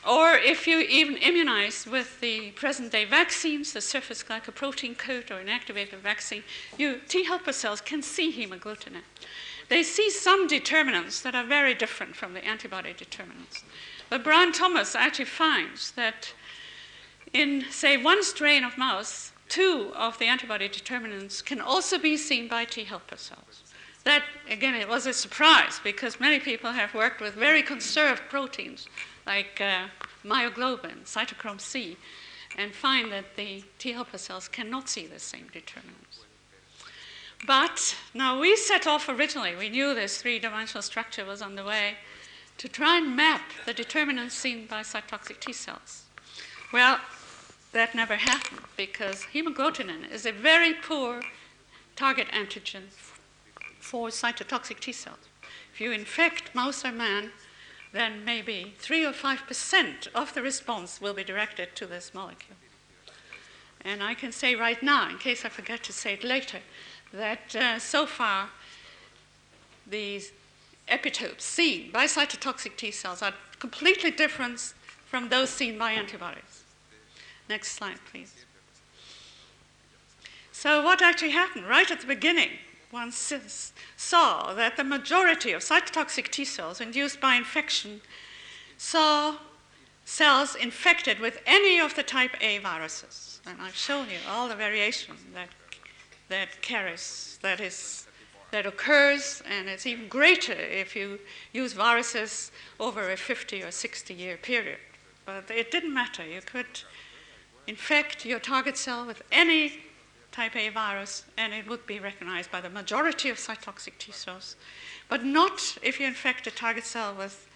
[0.08, 5.40] or if you even immunize with the present day vaccines, the surface glycoprotein coat or
[5.40, 6.44] an inactivated vaccine,
[6.78, 9.02] you, T helper cells can see hemagglutinin.
[9.68, 13.66] They see some determinants that are very different from the antibody determinants.
[14.10, 16.34] But Brian Thomas actually finds that
[17.34, 22.48] in, say, one strain of mouse, two of the antibody determinants can also be seen
[22.48, 23.64] by T helper cells.
[24.06, 28.88] That, again, it was a surprise because many people have worked with very conserved proteins
[29.28, 29.88] like uh,
[30.26, 31.98] myoglobin, cytochrome C,
[32.58, 36.26] and find that the T helper cells cannot see the same determinants.
[37.46, 41.64] But now we set off originally, we knew this three dimensional structure was on the
[41.64, 41.96] way,
[42.58, 46.06] to try and map the determinants seen by cytotoxic T cells.
[46.74, 47.00] Well,
[47.74, 51.22] that never happened because hemagglutinin is a very poor
[51.96, 52.86] target antigen
[53.80, 55.20] for cytotoxic T cells.
[55.74, 57.32] If you infect mouse or man,
[57.94, 62.58] then maybe 3 or 5% of the response will be directed to this molecule.
[63.82, 66.60] And I can say right now, in case I forget to say it later,
[67.14, 68.50] that uh, so far
[69.86, 70.32] these
[70.90, 74.74] epitopes seen by cytotoxic T cells are completely different
[75.06, 76.64] from those seen by antibodies.
[77.50, 78.34] Next slide, please.
[80.52, 82.50] So, what actually happened right at the beginning?
[82.92, 88.02] One saw that the majority of cytotoxic T cells induced by infection
[88.78, 89.38] saw
[90.06, 93.42] cells infected with any of the type A viruses.
[93.46, 95.50] And I've shown you all the variation that,
[96.30, 98.08] that carries, that is,
[98.52, 101.20] that occurs, and it's even greater if you
[101.52, 104.80] use viruses over a 50 or 60 year period.
[105.26, 106.26] But it didn't matter.
[106.26, 106.84] You could
[107.68, 109.82] infect your target cell with any
[110.38, 114.56] type A virus, and it would be recognized by the majority of cytotoxic T cells,
[115.10, 117.48] but not if you infect a target cell with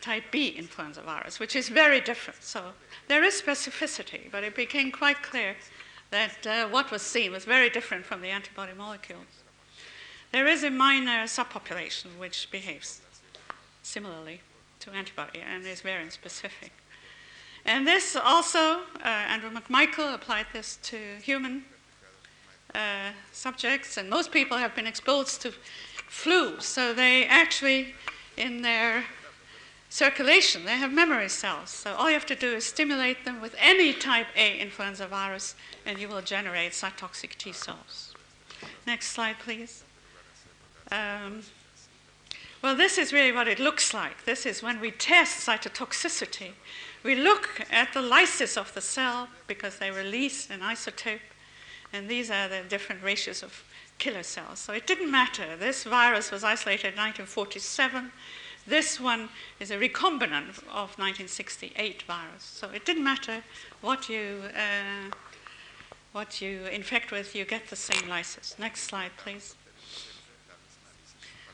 [0.00, 2.42] type B influenza virus, which is very different.
[2.42, 2.60] So
[3.08, 5.54] there is specificity, but it became quite clear
[6.10, 9.34] that uh, what was seen was very different from the antibody molecules.
[10.32, 13.02] There is a minor subpopulation which behaves
[13.82, 14.40] similarly
[14.80, 16.72] to antibody and is variant specific.
[17.66, 21.64] And this also, uh, Andrew McMichael applied this to human
[22.74, 25.52] uh, subjects, and most people have been exposed to
[26.06, 27.94] flu, so they actually,
[28.36, 29.04] in their
[29.88, 31.70] circulation, they have memory cells.
[31.70, 35.54] So all you have to do is stimulate them with any type A influenza virus,
[35.84, 38.14] and you will generate cytotoxic T cells.
[38.86, 39.84] Next slide, please.
[40.92, 41.42] Um,
[42.62, 44.24] well, this is really what it looks like.
[44.24, 46.50] This is when we test cytotoxicity.
[47.02, 51.20] We look at the lysis of the cell because they release an isotope,
[51.92, 53.64] and these are the different ratios of
[53.98, 54.58] killer cells.
[54.58, 55.56] So it didn't matter.
[55.56, 58.12] This virus was isolated in 1947.
[58.66, 62.42] This one is a recombinant of 1968 virus.
[62.42, 63.42] So it didn't matter
[63.80, 65.14] what you, uh,
[66.12, 68.56] what you infect with, you get the same lysis.
[68.58, 69.54] Next slide, please.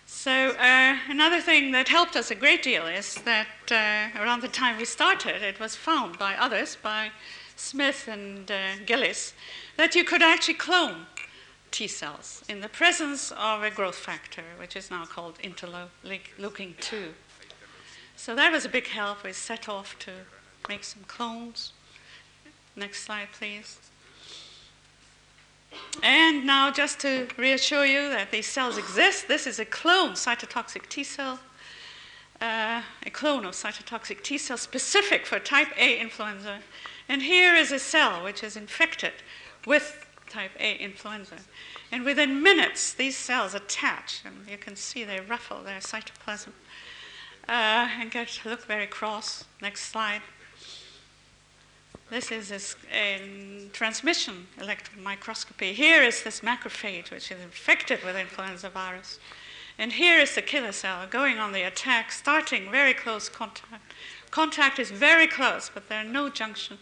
[0.07, 4.49] So uh, another thing that helped us a great deal is that uh, around the
[4.49, 7.11] time we started, it was found by others, by
[7.57, 9.35] Smith and uh, Gillis,
[9.77, 11.07] that you could actually clone
[11.71, 17.15] T cells in the presence of a growth factor, which is now called interleukin 2.
[18.17, 19.25] So that was a big help.
[19.25, 20.11] We set off to
[20.69, 21.73] make some clones.
[22.75, 23.79] Next slide, please.
[26.03, 30.89] And now, just to reassure you that these cells exist, this is a clone cytotoxic
[30.89, 31.39] T cell,
[32.41, 36.61] uh, a clone of cytotoxic T cell specific for type A influenza.
[37.09, 39.12] And here is a cell which is infected
[39.67, 41.37] with type A influenza.
[41.93, 46.53] And within minutes, these cells attach, and you can see they ruffle their cytoplasm
[47.49, 49.45] uh, and get look very cross.
[49.61, 50.23] Next slide.
[52.11, 55.73] This is a, transmission electron microscopy.
[55.73, 59.19] Here is this macrophage, which is infected with influenza virus.
[59.79, 63.93] And here is the killer cell going on the attack, starting very close contact.
[64.31, 66.81] Contact is very close, but there are no junctions.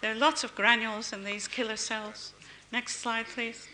[0.00, 2.32] There are lots of granules in these killer cells.
[2.72, 3.68] Next slide, please.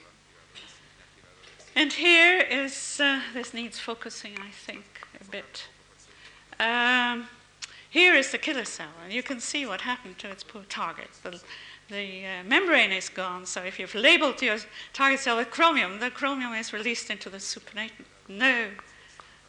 [1.76, 4.84] And here is, uh, this needs focusing, I think,
[5.20, 5.68] a bit.
[6.58, 7.28] Um,
[7.90, 11.10] here is the killer cell, and you can see what happened to its poor target.
[11.22, 11.40] The,
[11.88, 14.56] the uh, membrane is gone, so if you've labeled your
[14.92, 18.06] target cell with chromium, the chromium is released into the supernatant.
[18.28, 18.68] No,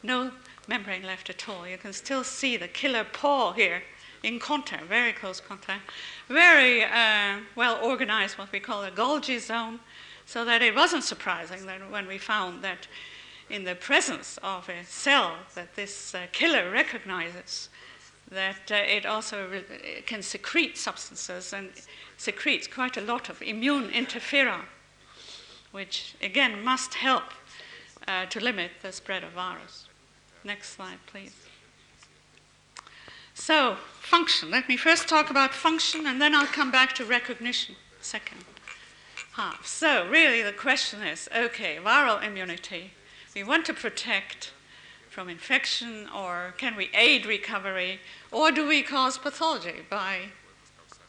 [0.03, 0.31] no
[0.67, 1.67] membrane left at all.
[1.67, 3.83] You can still see the killer paw here
[4.23, 5.89] in contact, very close contact,
[6.27, 9.79] very uh, well organized, what we call a Golgi zone,
[10.25, 12.87] so that it wasn't surprising that when we found that
[13.49, 17.69] in the presence of a cell that this uh, killer recognizes,
[18.29, 21.69] that uh, it also re- can secrete substances and
[22.17, 24.65] secretes quite a lot of immune interferon,
[25.71, 27.23] which again must help
[28.07, 29.87] uh, to limit the spread of virus.
[30.43, 31.46] Next slide, please.
[33.39, 34.49] So, function.
[34.49, 38.43] Let me first talk about function and then I'll come back to recognition, second
[39.33, 39.65] half.
[39.65, 42.91] So, really, the question is okay, viral immunity.
[43.35, 44.51] We want to protect
[45.09, 47.99] from infection, or can we aid recovery,
[48.31, 50.31] or do we cause pathology by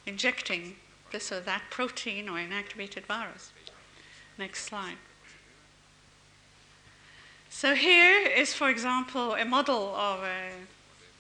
[0.06, 0.76] injecting
[1.10, 3.52] this or that protein or inactivated virus?
[4.38, 4.98] Next slide.
[7.48, 10.52] So here is, for example, a model of a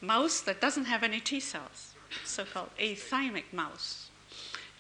[0.00, 4.10] mouse that doesn't have any T cells, so-called athymic mouse.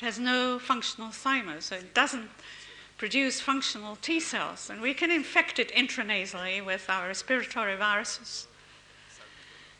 [0.00, 2.30] It has no functional thymus, so it doesn't
[2.96, 8.46] produce functional T cells, and we can infect it intranasally with our respiratory viruses.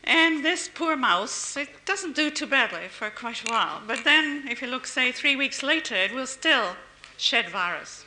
[0.05, 3.83] And this poor mouse, it doesn't do too badly for quite a while.
[3.87, 6.77] But then, if you look, say, three weeks later, it will still
[7.17, 8.05] shed virus.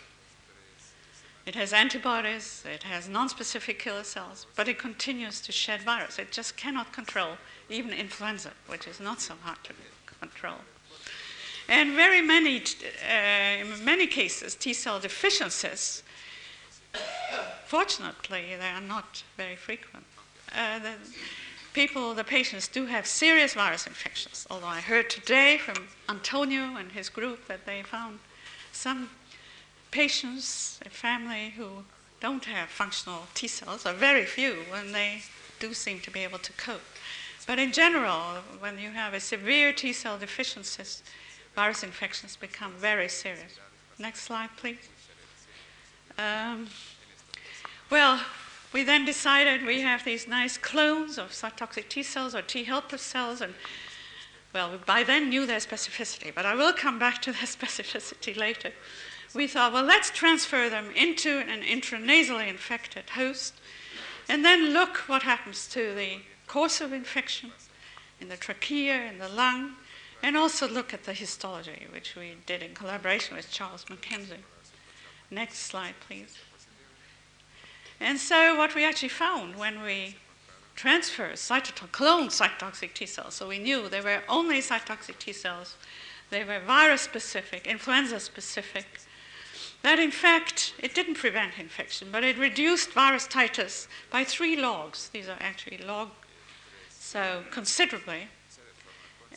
[1.51, 6.17] It has antibodies, it has non-specific killer cells, but it continues to shed virus.
[6.17, 7.31] It just cannot control
[7.69, 9.73] even influenza, which is not so hard to
[10.21, 10.59] control.
[11.67, 12.63] And very many,
[13.05, 16.03] uh, in many cases, T cell deficiencies,
[17.65, 20.05] fortunately, they are not very frequent.
[20.55, 20.93] Uh, the
[21.73, 26.93] people, the patients do have serious virus infections, although I heard today from Antonio and
[26.93, 28.19] his group that they found
[28.71, 29.09] some
[29.91, 31.83] patients, a family who
[32.19, 35.21] don't have functional T cells, are very few, and they
[35.59, 36.81] do seem to be able to cope.
[37.45, 41.03] But in general, when you have a severe T cell deficiency,
[41.55, 43.59] virus infections become very serious.
[43.99, 44.89] Next slide, please.
[46.17, 46.67] Um,
[47.89, 48.21] well,
[48.73, 52.97] we then decided we have these nice clones of cytotoxic T cells or T helper
[52.97, 53.53] cells, and
[54.53, 58.35] well, we by then knew their specificity, but I will come back to their specificity
[58.35, 58.71] later.
[59.33, 63.53] We thought, well, let's transfer them into an intranasally infected host,
[64.27, 66.17] and then look what happens to the
[66.47, 67.51] course of infection
[68.19, 69.75] in the trachea, in the lung,
[70.21, 74.43] and also look at the histology, which we did in collaboration with Charles Mackenzie.
[75.31, 76.37] Next slide, please.
[77.99, 80.17] And so, what we actually found when we
[80.75, 85.77] transferred cytotoxic, cloned cytotoxic T cells, so we knew they were only cytotoxic T cells,
[86.31, 88.85] they were virus specific, influenza specific,
[89.83, 95.09] that in fact it didn't prevent infection, but it reduced virus titers by three logs.
[95.09, 96.09] These are actually log,
[96.89, 98.27] so considerably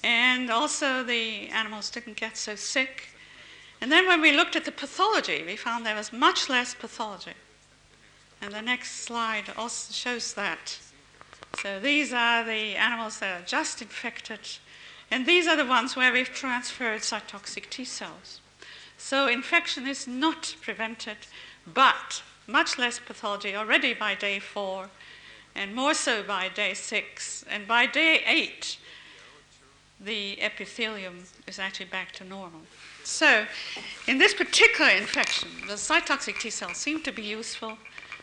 [0.05, 3.09] and also the animals didn't get so sick.
[3.81, 7.33] And then when we looked at the pathology, we found there was much less pathology
[8.43, 10.79] And the next slide also shows that.
[11.63, 14.41] So these are the animals that are just infected,
[15.11, 18.41] and these are the ones where we've transferred cytotoxic T cells.
[19.05, 21.19] So infection is not prevented,
[21.67, 24.89] but much less pathology already by day four,
[25.55, 27.45] and more so by day six.
[27.51, 28.79] And by day eight,
[30.01, 32.63] the epithelium is actually back to normal.
[33.03, 33.45] So,
[34.09, 37.77] in this particular infection, the cytotoxic T cells seem to be useful.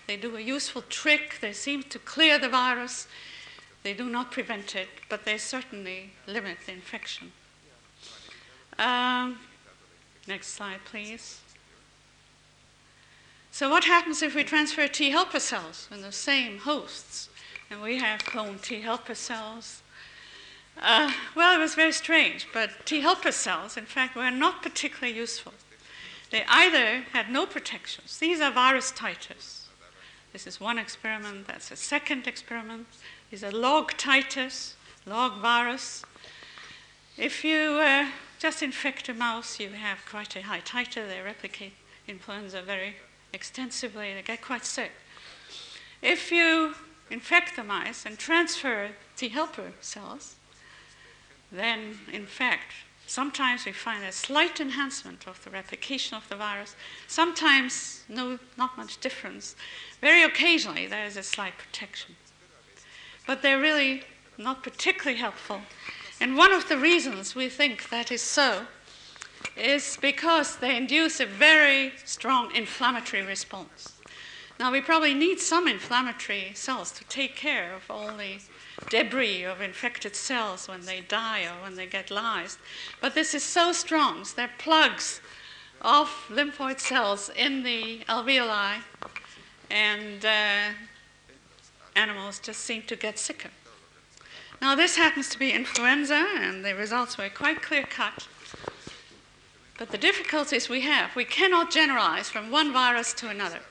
[0.07, 1.37] They do a useful trick.
[1.41, 3.07] They seem to clear the virus.
[3.83, 7.33] They do not prevent it, but they certainly limit the infection.
[8.79, 9.37] Um,
[10.31, 11.41] next slide, please.
[13.51, 17.27] So, what happens if we transfer T helper cells in the same hosts?
[17.69, 19.81] And we have cloned T helper cells.
[20.81, 25.17] Uh, well, it was very strange, but T helper cells, in fact, were not particularly
[25.17, 25.53] useful.
[26.29, 29.63] They either had no protections, these are virus titers.
[30.31, 32.87] This is one experiment, that's a second experiment.
[33.29, 34.75] These are log titers,
[35.05, 36.05] log virus.
[37.17, 38.07] If you uh,
[38.41, 41.73] just infect a mouse, you have quite a high titer, they replicate
[42.07, 42.95] influenza very
[43.33, 44.91] extensively, they get quite sick.
[46.01, 46.73] If you
[47.11, 50.37] infect the mice and transfer T helper cells,
[51.51, 52.73] then in fact,
[53.05, 56.75] sometimes we find a slight enhancement of the replication of the virus.
[57.07, 59.55] Sometimes, no, not much difference.
[60.01, 62.15] Very occasionally, there is a slight protection.
[63.27, 64.01] But they're really
[64.39, 65.61] not particularly helpful.
[66.21, 68.67] And one of the reasons we think that is so
[69.57, 73.93] is because they induce a very strong inflammatory response.
[74.59, 78.37] Now, we probably need some inflammatory cells to take care of all the
[78.87, 82.59] debris of infected cells when they die or when they get lysed.
[83.01, 85.21] But this is so strong, so they're plugs
[85.81, 88.83] of lymphoid cells in the alveoli,
[89.71, 90.75] and uh,
[91.95, 93.49] animals just seem to get sicker.
[94.61, 98.27] Now, this happens to be influenza, and the results were quite clear cut.
[99.79, 103.61] But the difficulties we have, we cannot generalize from one virus to another.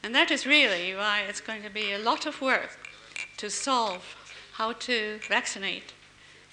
[0.00, 2.78] And that is really why it's going to be a lot of work
[3.38, 4.16] to solve
[4.52, 5.92] how to vaccinate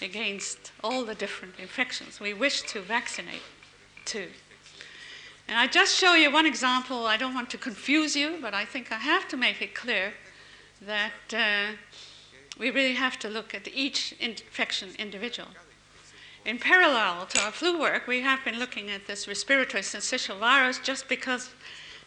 [0.02, 3.42] against all the different infections we wish to vaccinate
[4.06, 4.26] to.
[5.46, 7.06] And I just show you one example.
[7.06, 10.14] I don't want to confuse you, but I think I have to make it clear
[10.80, 11.76] that uh,
[12.60, 15.48] we really have to look at each infection individual.
[16.44, 20.78] In parallel to our flu work, we have been looking at this respiratory syncytial virus
[20.78, 21.50] just because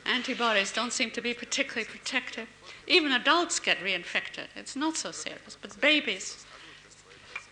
[0.06, 2.48] antibodies don't seem to be particularly protective.
[2.88, 4.48] Even adults get reinfected.
[4.56, 6.46] It's not so serious, but babies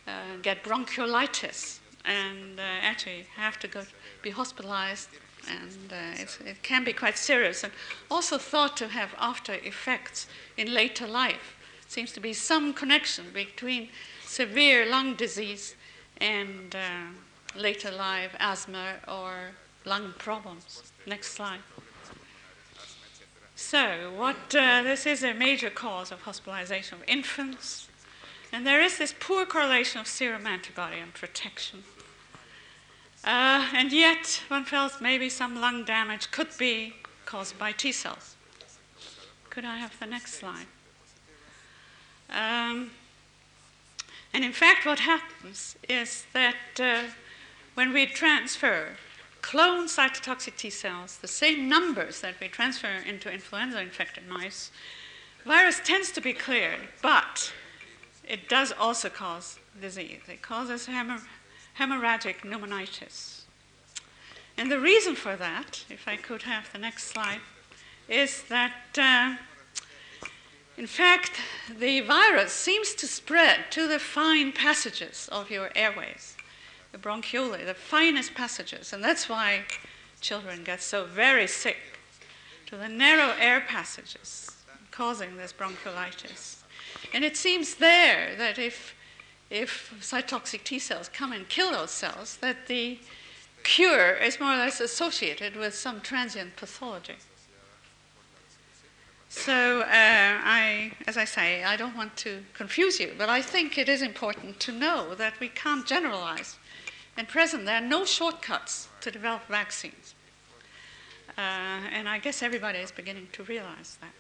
[0.07, 3.83] uh, get bronchiolitis and uh, actually have to go
[4.21, 5.09] be hospitalized,
[5.49, 7.73] and uh, it can be quite serious and
[8.11, 10.27] also thought to have after effects
[10.57, 11.55] in later life.
[11.91, 13.89] Seems to be some connection between
[14.25, 15.75] severe lung disease
[16.21, 19.51] and uh, later life asthma or
[19.83, 20.83] lung problems.
[21.05, 21.59] Next slide.
[23.57, 27.89] So, what uh, this is a major cause of hospitalization of infants,
[28.53, 31.83] and there is this poor correlation of serum antibody and protection.
[33.25, 36.93] Uh, and yet, one felt maybe some lung damage could be
[37.25, 38.37] caused by T cells.
[39.49, 40.67] Could I have the next slide?
[42.31, 42.91] Um,
[44.33, 47.03] and in fact, what happens is that uh,
[47.73, 48.95] when we transfer
[49.41, 54.71] clone cytotoxic T cells, the same numbers that we transfer into influenza infected mice,
[55.45, 57.51] virus tends to be cleared, but
[58.27, 60.21] it does also cause disease.
[60.29, 61.23] It causes hemor-
[61.79, 63.41] hemorrhagic pneumonitis.
[64.57, 67.41] And the reason for that, if I could have the next slide,
[68.07, 68.73] is that.
[68.97, 69.35] Uh,
[70.77, 71.33] in fact,
[71.79, 76.37] the virus seems to spread to the fine passages of your airways,
[76.91, 79.65] the bronchioli, the finest passages, and that's why
[80.21, 81.77] children get so very sick
[82.67, 84.49] to the narrow air passages,
[84.91, 86.57] causing this bronchiolitis.
[87.13, 88.95] And it seems there that if,
[89.49, 92.99] if cytotoxic T cells come and kill those cells, that the
[93.63, 97.15] cure is more or less associated with some transient pathology.
[99.31, 103.77] So, uh, I, as I say, I don't want to confuse you, but I think
[103.77, 106.57] it is important to know that we can't generalize.
[107.17, 110.15] At present, there are no shortcuts to develop vaccines.
[111.37, 114.11] Uh, and I guess everybody is beginning to realize that.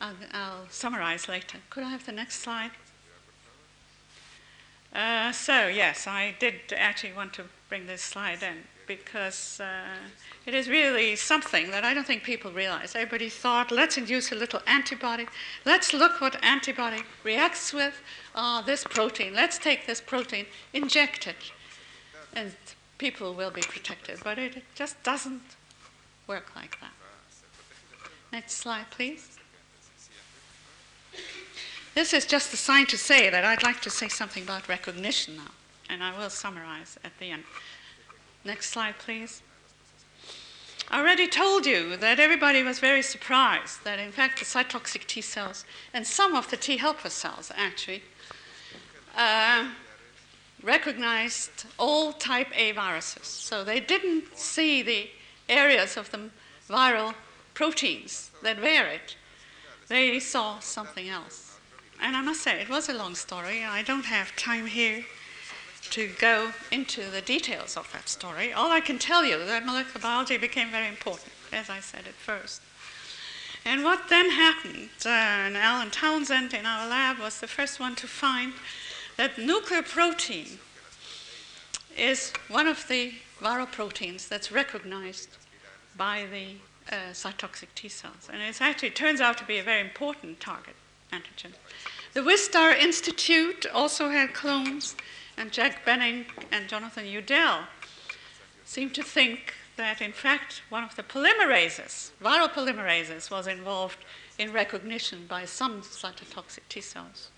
[0.00, 1.58] I'll, I'll summarize later.
[1.70, 2.72] Could I have the next slide?
[4.92, 8.64] Uh, so, yes, I did actually want to bring this slide in
[8.96, 9.94] because uh,
[10.46, 12.96] it is really something that I don't think people realize.
[12.96, 15.28] Everybody thought, let's induce a little antibody.
[15.64, 18.02] Let's look what antibody reacts with.
[18.34, 19.32] Ah, this protein.
[19.32, 21.52] Let's take this protein, inject it,
[22.34, 22.52] and
[22.98, 24.18] people will be protected.
[24.24, 25.54] But it just doesn't
[26.26, 26.94] work like that.
[28.32, 29.38] Next slide, please.
[31.94, 35.36] This is just a sign to say that I'd like to say something about recognition
[35.36, 35.52] now,
[35.88, 37.44] and I will summarize at the end.
[38.44, 39.42] Next slide, please.
[40.90, 45.20] I already told you that everybody was very surprised that, in fact, the cytotoxic T
[45.20, 45.64] cells
[45.94, 48.02] and some of the T helper cells actually
[49.16, 49.68] uh,
[50.62, 53.26] recognized all type A viruses.
[53.26, 55.10] So they didn't see the
[55.48, 56.30] areas of the
[56.68, 57.14] viral
[57.54, 59.14] proteins that varied,
[59.88, 61.58] they saw something else.
[62.00, 63.64] And I must say, it was a long story.
[63.64, 65.04] I don't have time here
[65.90, 68.52] to go into the details of that story.
[68.52, 72.06] All I can tell you is that molecular biology became very important, as I said
[72.06, 72.62] at first.
[73.64, 77.94] And what then happened, uh, and Alan Townsend in our lab was the first one
[77.96, 78.52] to find
[79.16, 80.58] that nuclear protein
[81.96, 85.28] is one of the viral proteins that's recognized
[85.96, 86.54] by the
[86.94, 88.28] uh, cytotoxic T cells.
[88.32, 90.74] And it actually turns out to be a very important target
[91.12, 91.52] antigen.
[92.14, 94.96] The Wistar Institute also had clones
[95.40, 97.64] and Jack Benning and Jonathan Udell
[98.66, 103.96] seem to think that, in fact, one of the polymerases, viral polymerases, was involved
[104.38, 107.30] in recognition by some cytotoxic T cells.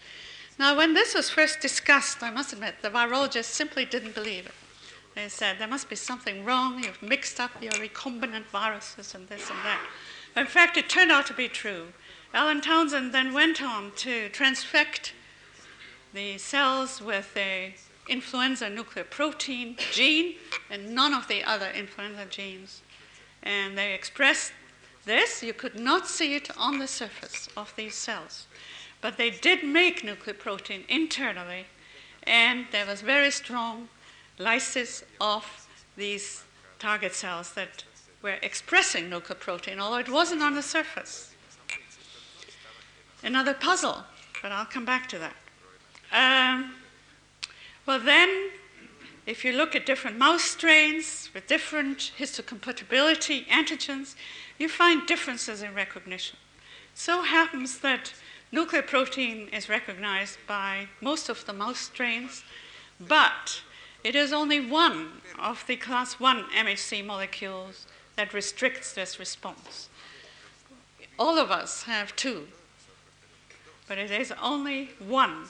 [0.59, 4.55] Now, when this was first discussed, I must admit, the virologists simply didn't believe it.
[5.15, 9.49] They said there must be something wrong, you've mixed up your recombinant viruses and this
[9.49, 9.81] and that.
[10.37, 11.93] In fact, it turned out to be true.
[12.35, 15.13] Alan Townsend then went on to transfect
[16.13, 17.75] the cells with a
[18.09, 20.35] influenza nuclear protein gene
[20.71, 22.83] and none of the other influenza genes.
[23.43, 24.53] And they expressed
[25.05, 25.43] this.
[25.43, 28.47] You could not see it on the surface of these cells.
[29.01, 31.67] But they did make nuclear protein internally,
[32.23, 33.89] and there was very strong
[34.39, 36.45] lysis of these
[36.79, 37.85] target cells that
[38.23, 41.35] were expressing nuclear protein, although it wasn't on the surface.
[43.25, 44.05] Another puzzle,
[44.41, 45.37] but I'll come back to that.
[46.13, 46.75] Um,
[47.87, 48.51] well, then,
[49.27, 54.15] if you look at different mouse strains with different histocompatibility antigens,
[54.59, 56.39] you find differences in recognition.
[56.95, 58.13] So happens that
[58.53, 62.45] nuclear protein is recognized by most of the mouse strains,
[63.01, 63.63] but
[64.05, 69.89] it is only one of the class 1 MHC molecules that restricts this response.
[71.19, 72.49] All of us have two,
[73.89, 75.47] but it is only one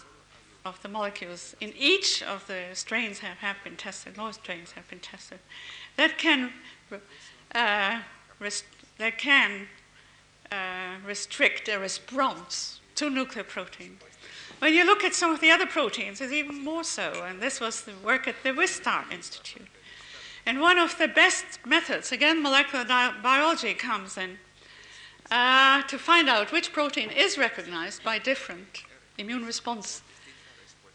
[0.65, 4.89] of the molecules in each of the strains have, have been tested, most strains have
[4.89, 5.39] been tested,
[5.97, 6.53] that can,
[7.55, 8.01] uh,
[8.39, 8.65] rest,
[8.99, 9.67] that can
[10.51, 13.99] uh, restrict a response to nuclear protein.
[14.61, 17.61] When you look at some of the other proteins, it's even more so, and this
[17.61, 19.67] was the work at the Wistar Institute.
[20.47, 24.39] And one of the best methods, again, molecular biology comes in,
[25.31, 28.83] uh, to find out which protein is recognized by different
[29.19, 30.03] immune response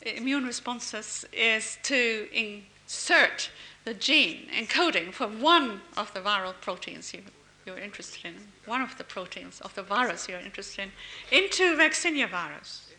[0.02, 3.50] immune responses is to insert
[3.86, 7.22] the gene encoding for one of the viral proteins you,
[7.66, 8.36] you're interested in,
[8.66, 10.90] one of the proteins of the virus you're interested
[11.32, 12.94] in, into vaccinia virus.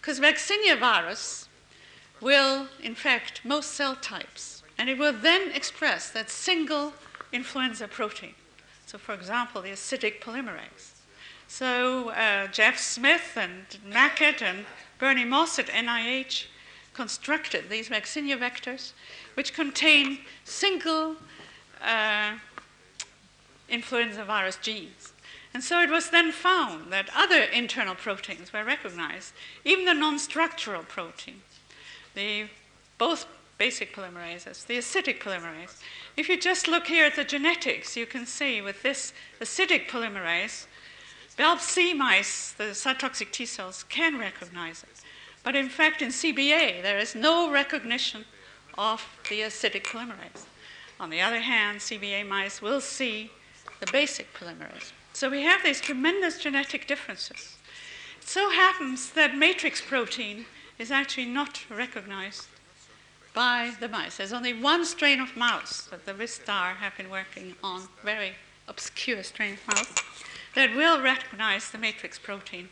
[0.00, 1.48] Because vaccinia virus
[2.20, 6.92] will infect most cell types, and it will then express that single
[7.32, 8.34] influenza protein.
[8.86, 10.92] So, for example, the acidic polymerase.
[11.48, 14.66] So, uh, Jeff Smith and Mackett and
[15.04, 16.46] Bernie Moss at NIH
[16.94, 18.92] constructed these vaccinia vectors,
[19.34, 21.16] which contain single
[21.82, 22.32] uh,
[23.68, 25.12] influenza virus genes.
[25.52, 30.18] And so it was then found that other internal proteins were recognized, even the non
[30.18, 31.42] structural protein,
[32.14, 32.46] the,
[32.96, 33.26] both
[33.58, 35.82] basic polymerases, the acidic polymerase.
[36.16, 40.64] If you just look here at the genetics, you can see with this acidic polymerase,
[41.36, 45.00] BALB/c mice, the cytotoxic T cells, can recognize it.
[45.42, 48.24] But in fact, in CBA, there is no recognition
[48.78, 50.46] of the acidic polymerase.
[51.00, 53.30] On the other hand, CBA mice will see
[53.80, 54.92] the basic polymerase.
[55.12, 57.56] So we have these tremendous genetic differences.
[58.20, 60.46] It so happens that matrix protein
[60.78, 62.46] is actually not recognized
[63.34, 64.18] by the mice.
[64.18, 68.36] There's only one strain of mouse that the Wistar have been working on, very
[68.68, 69.94] obscure strain of mouse
[70.54, 72.68] that will recognize the matrix protein.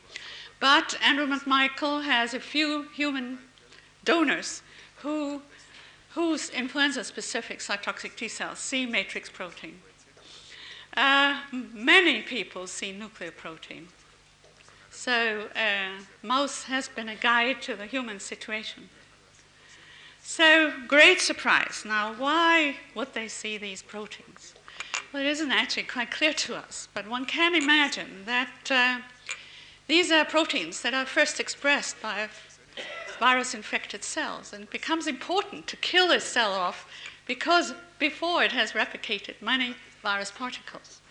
[0.60, 3.38] But Andrew McMichael has a few human
[4.04, 4.62] donors
[4.96, 5.42] who
[6.14, 9.80] whose influenza-specific cytotoxic T cells see matrix protein.
[10.94, 13.88] Uh, many people see nuclear protein.
[14.90, 18.90] So, uh, mouse has been a guide to the human situation.
[20.22, 21.82] So, great surprise.
[21.86, 24.54] Now, why would they see these proteins?
[25.12, 29.00] Well, it isn't actually quite clear to us, but one can imagine that uh,
[29.86, 32.30] these are proteins that are first expressed by
[33.20, 36.88] virus infected cells, and it becomes important to kill this cell off
[37.26, 41.02] because before it has replicated many virus particles.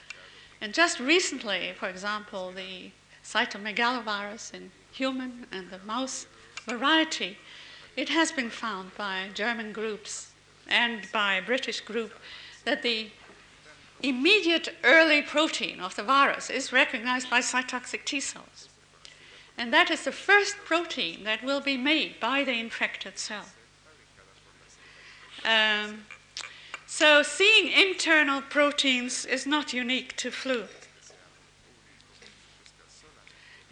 [0.61, 2.89] And just recently, for example, the
[3.23, 6.25] cytomegalovirus in human and the mouse
[6.65, 7.37] variety,
[7.95, 10.31] it has been found by German groups
[10.67, 12.13] and by British group
[12.65, 13.11] that the
[14.03, 18.69] immediate early protein of the virus is recognized by cytotoxic T cells.
[19.57, 23.45] And that is the first protein that will be made by the infected cell.
[25.45, 26.05] Um,
[26.87, 30.65] so, seeing internal proteins is not unique to flu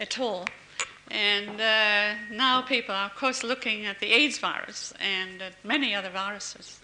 [0.00, 0.46] at all.
[1.10, 5.94] And uh, now people are, of course, looking at the AIDS virus and at many
[5.94, 6.80] other viruses.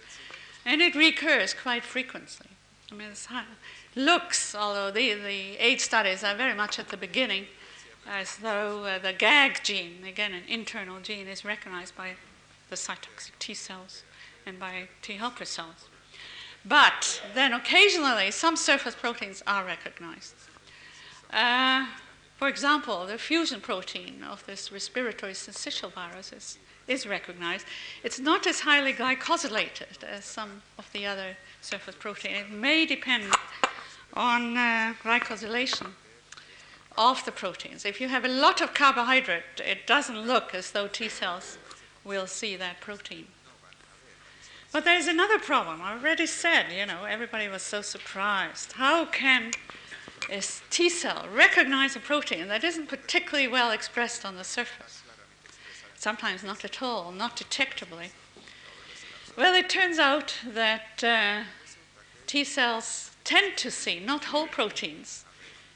[0.65, 2.49] And it recurs quite frequently.
[2.91, 7.47] I mean, it looks, although the, the AIDS studies are very much at the beginning,
[8.09, 12.13] as though uh, the GAG gene, again, an internal gene, is recognized by
[12.71, 14.05] the cytotoxic T cells
[14.45, 15.89] and by T helper cells.
[16.65, 20.35] But then occasionally, some surface proteins are recognized.
[21.33, 21.87] Uh,
[22.37, 27.67] for example, the fusion protein of this respiratory syncytial virus is, is recognized.
[28.05, 31.37] It's not as highly glycosylated as some of the other
[31.67, 32.33] surface protein.
[32.37, 33.25] It may depend
[34.15, 35.89] on uh, glycosylation
[36.97, 37.85] of the proteins.
[37.85, 41.59] If you have a lot of carbohydrate, it doesn't look as though T cells
[42.05, 43.27] will see that protein.
[44.73, 45.81] But there's another problem.
[45.83, 48.73] I already said, you know, everybody was so surprised.
[48.73, 49.51] How can
[50.31, 55.03] a T cell recognize a protein that isn't particularly well expressed on the surface?
[55.97, 58.11] Sometimes not at all, not detectably.
[59.37, 61.43] Well, it turns out that uh,
[62.27, 65.27] T cells tend to see not whole proteins,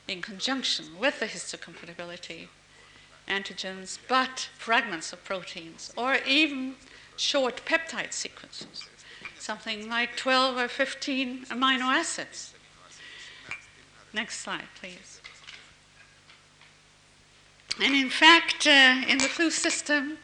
[0.08, 2.48] in conjunction with the histocompatibility
[3.28, 6.74] antigens, but fragments of proteins or even
[7.16, 8.88] short peptide sequences,
[9.38, 12.54] something like 12 or 15 amino acids.
[14.12, 15.20] Next slide, please.
[17.80, 20.18] And in fact, uh, in the flu system,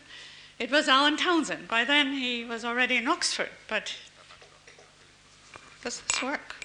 [0.58, 1.68] it was Alan Townsend.
[1.68, 3.94] By then, he was already in Oxford, but
[5.82, 6.56] does this work?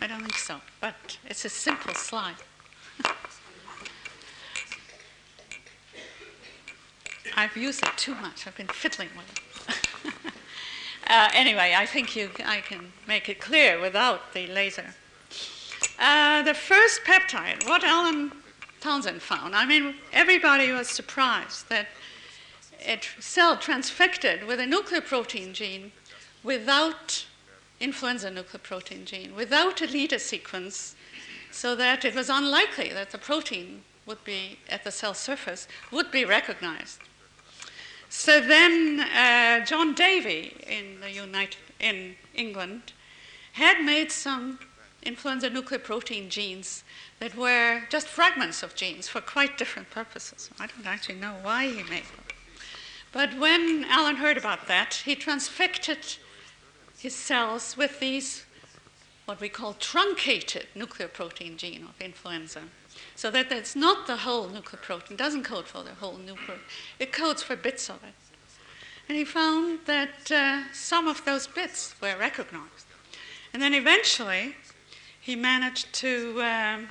[0.00, 2.36] I don't think so, but it's a simple slide.
[7.36, 8.46] I've used it too much.
[8.46, 9.40] I've been fiddling with it.
[11.08, 14.94] uh, anyway, I think you, I can make it clear without the laser.
[15.98, 18.32] Uh, the first peptide, what Alan
[18.82, 21.86] Townsend found, I mean, everybody was surprised that
[22.84, 25.92] a cell transfected with a nuclear protein gene
[26.42, 27.24] without
[27.78, 30.96] influenza nuclear protein gene without a leader sequence
[31.52, 36.10] so that it was unlikely that the protein would be at the cell surface would
[36.10, 36.98] be recognized.
[38.08, 42.92] So then uh, John Davy in the United in England
[43.52, 44.58] had made some
[45.02, 46.84] influenza nucleoprotein genes
[47.18, 50.50] that were just fragments of genes for quite different purposes.
[50.58, 52.24] I don't actually know why he made them.
[53.12, 56.16] But when Alan heard about that, he transfected
[56.98, 58.44] his cells with these,
[59.26, 62.62] what we call truncated nucleoprotein gene of influenza.
[63.14, 66.60] So that it's not the whole nucleoprotein, doesn't code for the whole nucleoprotein,
[66.98, 68.14] it codes for bits of it.
[69.08, 72.86] And he found that uh, some of those bits were recognized.
[73.52, 74.56] And then eventually,
[75.22, 76.88] he managed to um,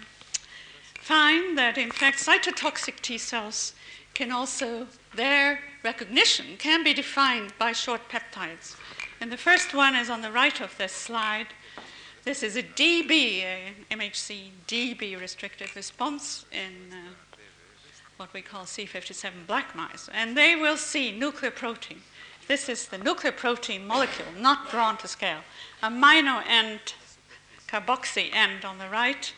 [0.99, 3.73] find that, in fact, cytotoxic T cells
[4.13, 8.77] can also, their recognition can be defined by short peptides.
[9.19, 11.47] And the first one is on the right of this slide.
[12.23, 13.43] This is a DB,
[13.91, 17.11] MHC DB restricted response in uh,
[18.15, 20.09] what we call C57 black mice.
[20.13, 21.97] And they will see nuclear protein.
[22.47, 25.39] This is the nuclear protein molecule, not drawn to scale.
[25.83, 26.93] Amino end,
[27.71, 29.33] carboxy end on the right.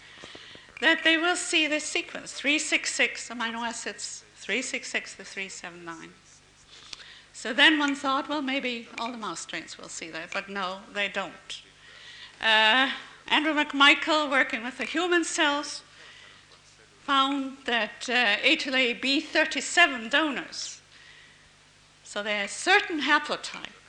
[0.81, 6.09] That they will see this sequence 366 amino acids, 366 to 379.
[7.31, 10.79] So then one thought, well, maybe all the mouse strains will see that, but no,
[10.93, 11.61] they don't.
[12.41, 12.89] Uh,
[13.27, 15.81] Andrew McMichael, working with the human cells,
[17.03, 20.81] found that uh, HLA B37 donors
[22.03, 23.82] So there are certain haplotype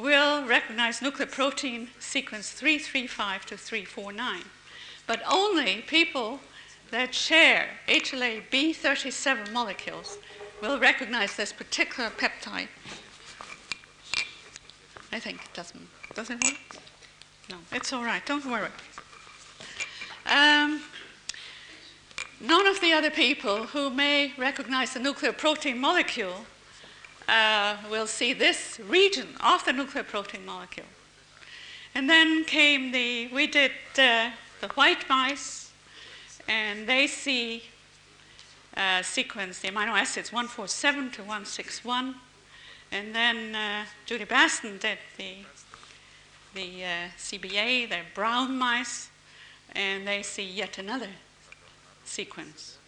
[0.00, 4.42] will recognize nuclear protein sequence 335 to 349,
[5.06, 6.40] but only people
[6.90, 10.18] that share HLA B37 molecules
[10.60, 12.68] will recognize this particular peptide.
[15.12, 15.88] I think it doesn't.
[16.14, 16.82] Does it work?
[17.50, 18.24] No, it's all right.
[18.26, 18.68] Don't worry.
[20.26, 20.80] Um,
[22.40, 26.44] none of the other people who may recognize the nuclear protein molecule
[27.30, 30.86] uh, will see this region of the nuclear protein molecule.
[31.94, 35.70] And then came the, we did uh, the white mice,
[36.48, 37.62] and they see
[38.76, 42.14] uh, sequence the amino acids 147 to 161.
[42.92, 45.36] And then uh, Judy Baston did the,
[46.54, 49.08] the uh, CBA, the brown mice,
[49.72, 51.10] and they see yet another
[52.04, 52.79] sequence.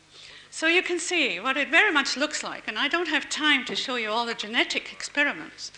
[0.53, 3.65] So you can see what it very much looks like, and I don't have time
[3.65, 5.73] to show you all the genetic experiments,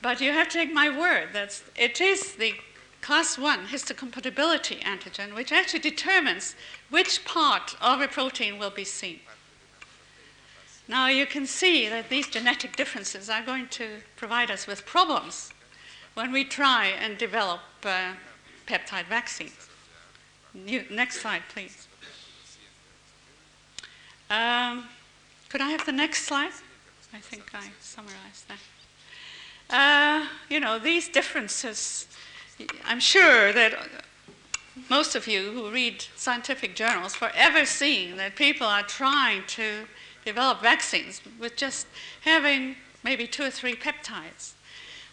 [0.00, 2.54] but you have to take my word that it is the
[3.00, 6.54] class 1 histocompatibility antigen which actually determines
[6.90, 9.18] which part of a protein will be seen.
[10.86, 15.50] Now you can see that these genetic differences are going to provide us with problems
[16.14, 18.12] when we try and develop uh,
[18.68, 19.68] peptide vaccines.
[20.54, 21.88] Next slide, please.
[24.30, 24.84] Um,
[25.48, 26.52] could I have the next slide?
[27.12, 28.58] I think I summarized that.
[29.68, 32.06] Uh, you know, these differences,
[32.84, 33.74] I'm sure that
[34.88, 39.86] most of you who read scientific journals forever seeing that people are trying to
[40.24, 41.88] develop vaccines with just
[42.22, 44.52] having maybe two or three peptides.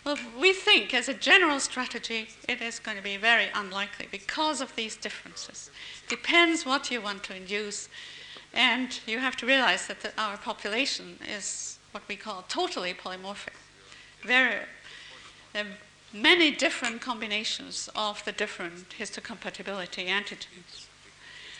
[0.05, 4.61] Well, we think as a general strategy, it is going to be very unlikely because
[4.61, 5.69] of these differences.
[6.07, 7.89] Depends what you want to induce
[8.57, 13.53] and you have to realize that the, our population is what we call totally polymorphic.
[14.23, 14.55] Very,
[15.53, 15.77] there are
[16.11, 20.87] many different combinations of the different histocompatibility antigens.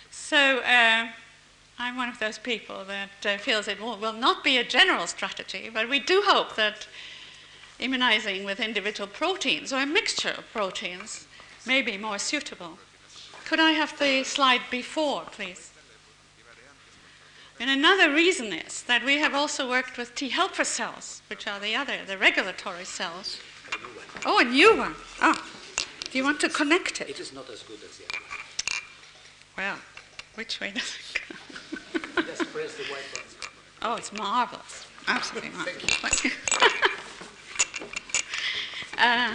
[0.10, 1.10] So uh,
[1.78, 5.06] I'm one of those people that uh, feels it will, will not be a general
[5.06, 6.88] strategy, but we do hope that
[7.80, 11.28] immunizing with individual proteins or a mixture of proteins
[11.68, 12.80] may be more suitable.
[13.46, 15.72] Could I have the slide before, please?
[17.60, 21.60] And another reason is that we have also worked with T helper cells, which are
[21.60, 23.40] the other, the regulatory cells.
[23.74, 24.96] A oh, a new one.
[25.22, 25.36] Oh,
[26.12, 27.10] do you want to connect it?
[27.10, 28.38] It is not as good as the other one.
[29.58, 29.78] Well,
[30.36, 31.22] which way does it
[32.14, 32.22] go?
[32.22, 33.28] Just press the white button.
[33.82, 34.86] Oh, it's marvelous.
[35.08, 36.26] Absolutely marvelous.
[39.00, 39.32] uh,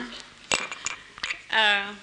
[1.52, 1.94] uh,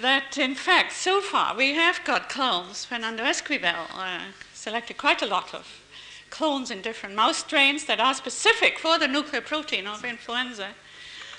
[0.00, 2.84] that in fact, so far, we have got clones.
[2.84, 4.20] Fernando Esquivel uh,
[4.60, 5.66] selected quite a lot of
[6.28, 10.68] clones in different mouse strains that are specific for the nuclear protein of influenza,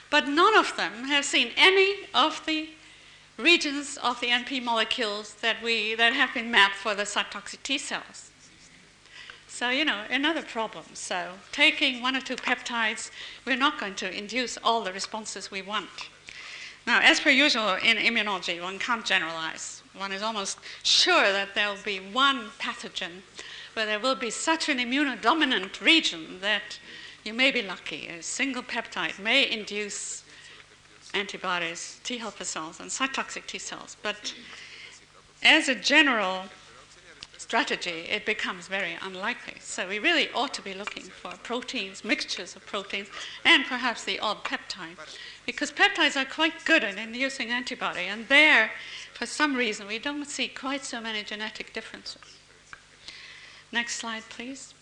[0.09, 2.69] but none of them have seen any of the
[3.37, 7.77] regions of the NP molecules that, we, that have been mapped for the cytotoxic T
[7.77, 8.31] cells.
[9.47, 10.85] So, you know, another problem.
[10.93, 13.11] So, taking one or two peptides,
[13.45, 16.09] we're not going to induce all the responses we want.
[16.87, 19.80] Now, as per usual in immunology, one can't generalize.
[19.93, 23.23] One is almost sure that there will be one pathogen
[23.73, 26.79] where there will be such an immunodominant region that
[27.23, 28.07] you may be lucky.
[28.07, 30.23] A single peptide may induce
[31.13, 33.97] antibodies, T helper cells, and cytotoxic T cells.
[34.01, 34.33] But
[35.43, 36.45] as a general
[37.37, 39.55] strategy, it becomes very unlikely.
[39.59, 43.07] So we really ought to be looking for proteins, mixtures of proteins,
[43.43, 44.97] and perhaps the odd peptide
[45.45, 48.71] because peptides are quite good at inducing antibody, and there,
[49.21, 52.23] for some reason, we don't see quite so many genetic differences.
[53.71, 54.73] Next slide, please.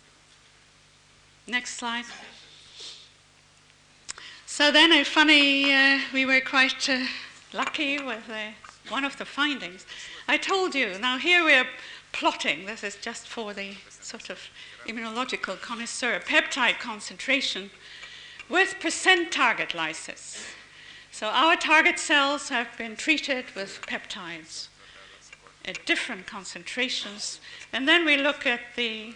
[1.45, 2.05] Next slide.
[4.45, 7.03] So then, a funny, uh, we were quite uh,
[7.51, 8.51] lucky with uh,
[8.87, 9.85] one of the findings.
[10.25, 11.67] I told you, now here we're
[12.13, 14.39] plotting, this is just for the sort of
[14.87, 17.71] immunological connoisseur, peptide concentration
[18.47, 20.45] with percent target lysis.
[21.11, 24.67] So our target cells have been treated with peptides
[25.65, 27.39] at different concentrations,
[27.73, 29.13] and then we look at the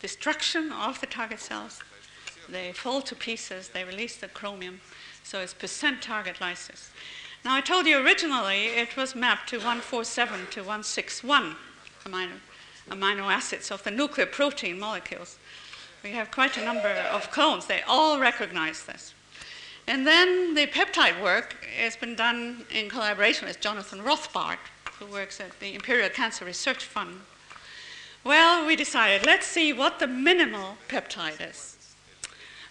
[0.00, 1.80] destruction of the target cells.
[2.48, 4.80] They fall to pieces, they release the chromium,
[5.22, 6.90] so it's percent target lysis.
[7.44, 11.56] Now, I told you originally it was mapped to 147 to 161
[12.04, 12.32] amino,
[12.90, 15.38] amino acids of the nuclear protein molecules.
[16.02, 17.66] We have quite a number of clones.
[17.66, 19.14] They all recognize this.
[19.86, 24.58] And then the peptide work has been done in collaboration with Jonathan Rothbard,
[24.98, 27.20] who works at the Imperial Cancer Research Fund.
[28.24, 31.76] Well, we decided let's see what the minimal peptide is.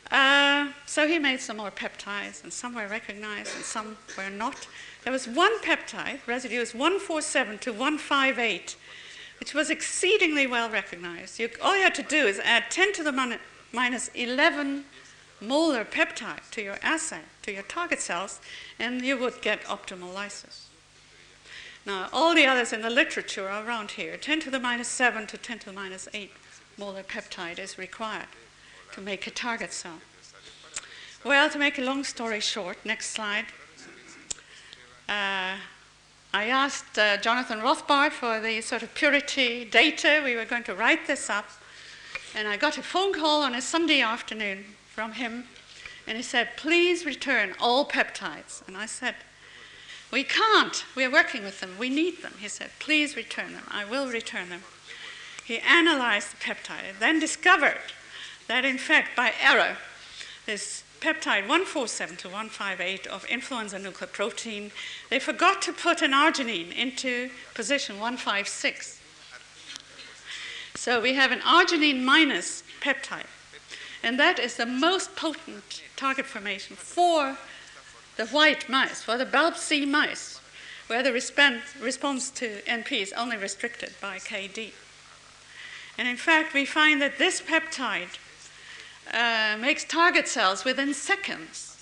[0.10, 4.68] Uh, so he made some more peptides, and some were recognized and some were not.
[5.04, 8.76] There was one peptide, residue is 147 to 158,
[9.40, 11.40] which was exceedingly well recognized.
[11.40, 13.38] You, all you had to do is add 10 to the
[13.74, 14.86] minus 11
[15.42, 18.40] molar peptide to your assay, to your target cells,
[18.80, 20.70] and you would get optimal lysis.
[21.86, 24.16] Now, all the others in the literature are around here.
[24.16, 26.32] 10 to the minus 7 to 10 to the minus 8
[26.78, 28.28] molar peptide is required
[28.94, 30.00] to make a target cell.
[31.24, 33.46] Well, to make a long story short, next slide.
[35.10, 35.58] Uh,
[36.34, 40.22] I asked uh, Jonathan Rothbard for the sort of purity data.
[40.24, 41.50] We were going to write this up.
[42.34, 44.64] And I got a phone call on a Sunday afternoon
[45.02, 45.46] from him.
[46.06, 48.62] And he said, Please return all peptides.
[48.68, 49.16] And I said,
[50.12, 50.86] We can't.
[50.96, 51.72] We are working with them.
[51.80, 52.34] We need them.
[52.40, 53.64] He said, Please return them.
[53.72, 54.62] I will return them.
[55.44, 57.80] He analyzed the peptide, then discovered
[58.48, 59.78] that in fact, by error,
[60.46, 64.70] this peptide 147 to 158 of influenza nucleoprotein,
[65.10, 69.02] they forgot to put an arginine into position 156.
[70.76, 73.26] So we have an arginine minus peptide,
[74.04, 77.38] and that is the most potent target formation for
[78.18, 80.40] the white mice, for the BALB/c mice,
[80.88, 84.72] where the response to NP is only restricted by KD.
[85.98, 88.18] And in fact, we find that this peptide
[89.14, 91.78] uh, makes target cells within seconds.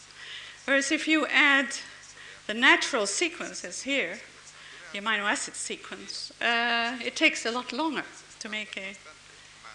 [0.65, 1.67] Whereas if you add
[2.47, 4.19] the natural sequences here,
[4.91, 8.03] the amino acid sequence, uh, it takes a lot longer
[8.39, 8.95] to make a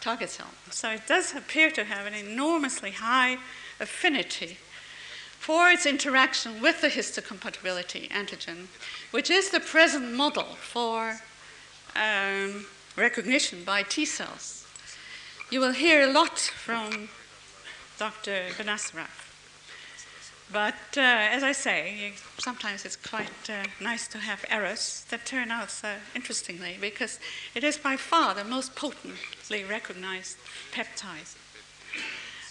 [0.05, 0.49] target cell.
[0.71, 3.39] So it does appear to have an enormously high
[3.81, 4.59] affinity
[5.39, 8.67] for its interaction with the histocompatibility antigen,
[9.13, 11.21] which is the present model for
[11.97, 14.67] um, recognition by T cells.
[15.51, 17.09] You will hear a lot from
[17.99, 18.49] Dr.
[18.59, 19.24] Benacerraf.
[20.53, 25.51] But uh, as I say, sometimes it's quite uh, nice to have errors that turn
[25.51, 27.19] out so interestingly because
[27.55, 30.37] it is by far the most potently recognized
[30.73, 31.35] peptide.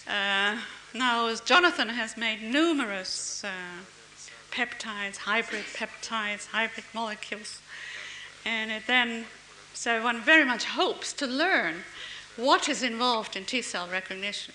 [0.06, 0.60] Uh,
[0.92, 3.82] now, Jonathan has made numerous uh,
[4.50, 7.60] peptides, hybrid peptides, hybrid molecules,
[8.44, 9.24] and it then,
[9.72, 11.76] so one very much hopes to learn
[12.36, 14.54] what is involved in T cell recognition.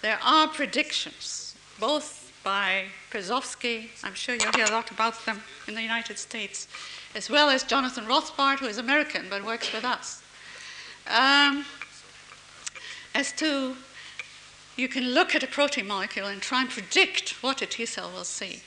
[0.00, 5.74] There are predictions, both by Perzofsky, I'm sure you'll hear a lot about them in
[5.74, 6.68] the United States,
[7.14, 10.22] as well as Jonathan Rothbard, who is American but works with us.
[11.08, 11.64] Um,
[13.14, 13.76] as to,
[14.76, 18.10] you can look at a protein molecule and try and predict what a T cell
[18.10, 18.62] will see.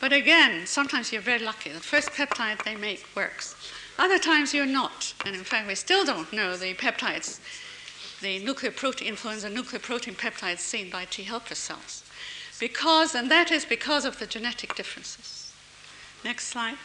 [0.00, 1.70] But again, sometimes you're very lucky.
[1.70, 3.56] The first peptide they make works.
[3.98, 5.12] Other times you're not.
[5.26, 7.40] And in fact, we still don't know the peptides
[8.20, 12.04] the nuclear protein, influenza nuclear protein peptides seen by T helper cells.
[12.58, 15.52] Because, and that is because of the genetic differences.
[16.24, 16.76] Next slide.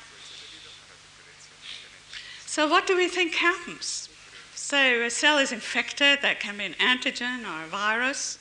[2.46, 4.10] So, what do we think happens?
[4.54, 8.38] So, a cell is infected, that can be an antigen or a virus.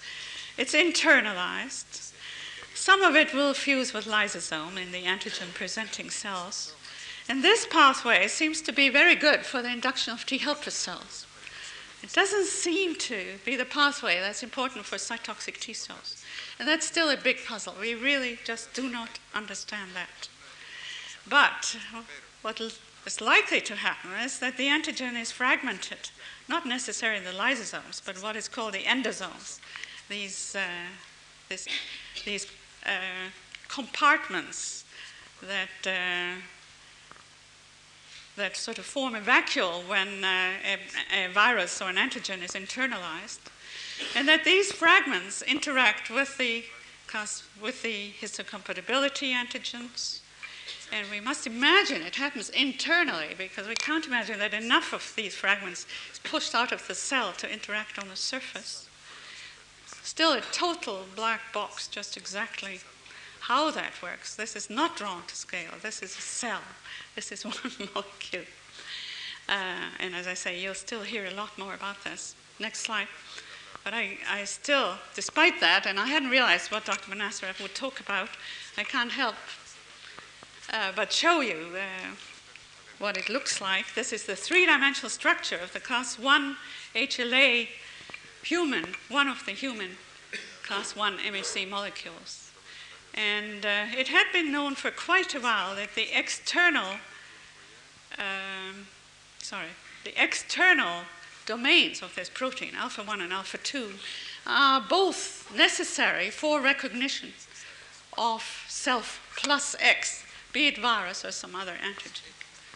[0.59, 2.13] It's internalized.
[2.75, 6.75] Some of it will fuse with lysosome in the antigen presenting cells.
[7.29, 11.27] And this pathway seems to be very good for the induction of T helper cells.
[12.03, 16.22] It doesn't seem to be the pathway that's important for cytotoxic T cells.
[16.63, 17.75] And that's still a big puzzle.
[17.81, 20.29] We really just do not understand that.
[21.29, 21.77] But
[22.43, 26.11] what is likely to happen is that the antigen is fragmented,
[26.49, 29.59] not necessarily the lysosomes, but what is called the endosomes.
[30.09, 30.61] These, uh,
[31.49, 31.67] this,
[32.25, 32.47] these
[32.87, 33.31] uh,
[33.67, 34.85] compartments
[35.41, 36.41] that uh,
[38.37, 42.53] that sort of form a vacuole when uh, a, a, virus or an antigen is
[42.53, 43.41] internalized,
[44.15, 46.65] and that these fragments interact with the,
[47.61, 50.21] with the histocompatibility antigens.
[50.93, 55.35] And we must imagine it happens internally because we can't imagine that enough of these
[55.35, 58.89] fragments is pushed out of the cell to interact on the surface.
[60.03, 62.81] Still a total black box, just exactly
[63.41, 64.37] how that works.
[64.37, 65.73] This is not drawn to scale.
[65.83, 66.61] This is a cell.
[67.15, 67.55] This is one
[67.95, 68.45] molecule.
[69.49, 72.35] Uh, and as I say, you'll still hear a lot more about this.
[72.61, 73.09] Next slide.
[73.85, 77.11] But I, I still, despite that, and I hadn't realized what Dr.
[77.11, 78.29] Benacerraf would talk about,
[78.79, 79.35] I can't help
[80.73, 82.15] uh, but show you uh,
[82.99, 83.95] what it looks like.
[83.95, 86.57] This is the three dimensional structure of the class 1
[86.95, 87.69] HLA
[88.43, 89.91] human, one of the human
[90.63, 92.51] class 1 MHC molecules.
[93.15, 96.95] And uh, it had been known for quite a while that the external,
[98.17, 98.87] um,
[99.39, 99.69] sorry,
[100.05, 101.03] the external
[101.47, 103.93] domains of this protein, alpha 1 and alpha 2,
[104.47, 107.33] are both necessary for recognition
[108.19, 112.33] of self plus X, be it virus or some other antigen.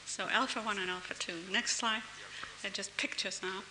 [0.06, 1.32] So alpha 1 and alpha 2.
[1.52, 2.02] Next slide.
[2.62, 3.62] They're just pictures now.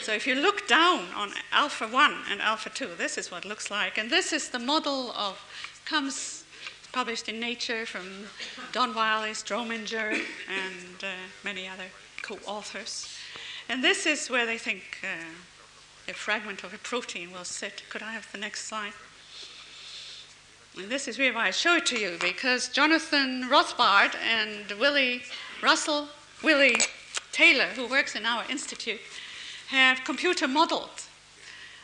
[0.00, 3.48] So if you look down on alpha 1 and alpha 2, this is what it
[3.48, 3.98] looks like.
[3.98, 5.42] And this is the model of,
[5.84, 6.44] comes
[6.92, 8.06] published in Nature from
[8.72, 10.12] Don Wyllie, Strominger,
[10.48, 11.12] and uh,
[11.44, 11.86] many other
[12.22, 13.08] co-authors.
[13.70, 17.84] And this is where they think uh, a fragment of a protein will sit.
[17.88, 18.94] Could I have the next slide?
[20.76, 25.22] And this is really why I show it to you, because Jonathan Rothbard and Willie
[25.62, 26.08] Russell,
[26.42, 26.78] Willie
[27.30, 28.98] Taylor, who works in our institute,
[29.68, 31.04] have computer modeled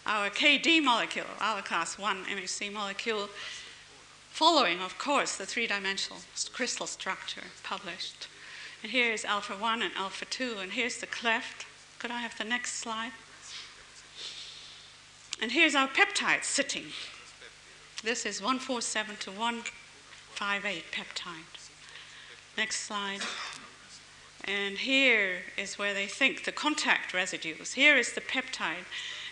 [0.07, 3.28] our KD molecule, our class 1 MHC molecule,
[4.32, 6.18] following, of course, the three dimensional
[6.53, 8.26] crystal structure published.
[8.82, 11.64] And here is alpha 1 and alpha 2, and here's the cleft.
[11.99, 13.13] Could I have the next slide?
[15.41, 16.87] And here's our peptide sitting.
[18.03, 21.73] This is 147 to 158 peptide.
[22.57, 23.21] Next slide.
[24.45, 27.73] And here is where they think the contact residues.
[27.73, 28.87] Here is the peptide.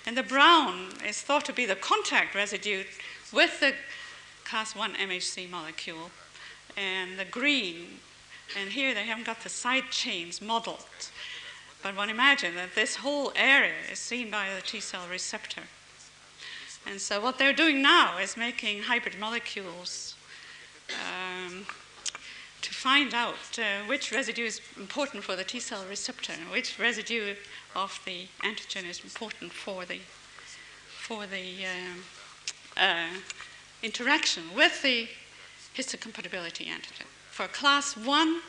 [0.06, 2.84] And the brown is thought to be the contact residue
[3.32, 3.74] with the
[4.44, 6.10] class 1 MHC molecule.
[6.76, 8.00] And the green,
[8.58, 11.10] and here they haven't got the side chains modeled.
[11.84, 15.64] But one imagine that this whole area is seen by the T cell receptor.
[16.86, 20.14] And so what they're doing now is making hybrid molecules
[20.88, 21.66] um,
[22.62, 26.78] to find out uh, which residue is important for the T cell receptor and which
[26.78, 27.34] residue
[27.76, 30.00] of the antigen is important for the
[30.88, 32.02] for the um,
[32.78, 33.18] uh,
[33.82, 35.06] interaction with the
[35.76, 37.04] histocompatibility antigen.
[37.30, 38.40] For class one,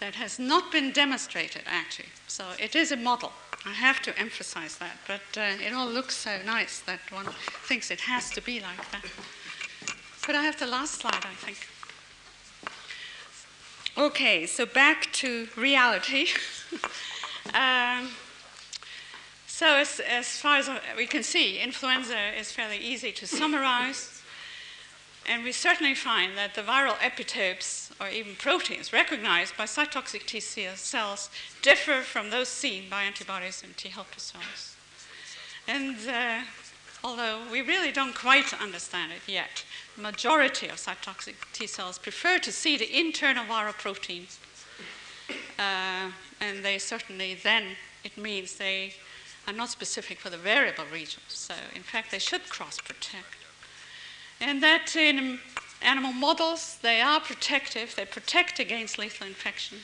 [0.00, 2.08] that has not been demonstrated actually.
[2.26, 3.32] So it is a model.
[3.66, 7.26] I have to emphasize that, but uh, it all looks so nice that one
[7.66, 9.04] thinks it has to be like that.
[10.26, 11.66] But I have the last slide, I think?
[13.96, 16.28] Okay, so back to reality.
[17.54, 18.10] um,
[19.46, 24.17] so, as, as far as we can see, influenza is fairly easy to summarize.
[25.28, 30.40] And we certainly find that the viral epitopes or even proteins recognized by cytotoxic T
[30.40, 31.28] cells
[31.60, 34.76] differ from those seen by antibodies and T helper cells.
[35.66, 36.40] And uh,
[37.04, 39.64] although we really don't quite understand it yet,
[39.96, 44.38] the majority of cytotoxic T cells prefer to see the internal viral proteins.
[45.58, 46.10] Uh,
[46.40, 48.94] and they certainly then, it means they
[49.46, 51.24] are not specific for the variable regions.
[51.28, 53.37] So, in fact, they should cross protect.
[54.40, 55.40] And that in
[55.82, 59.78] animal models, they are protective, they protect against lethal infection.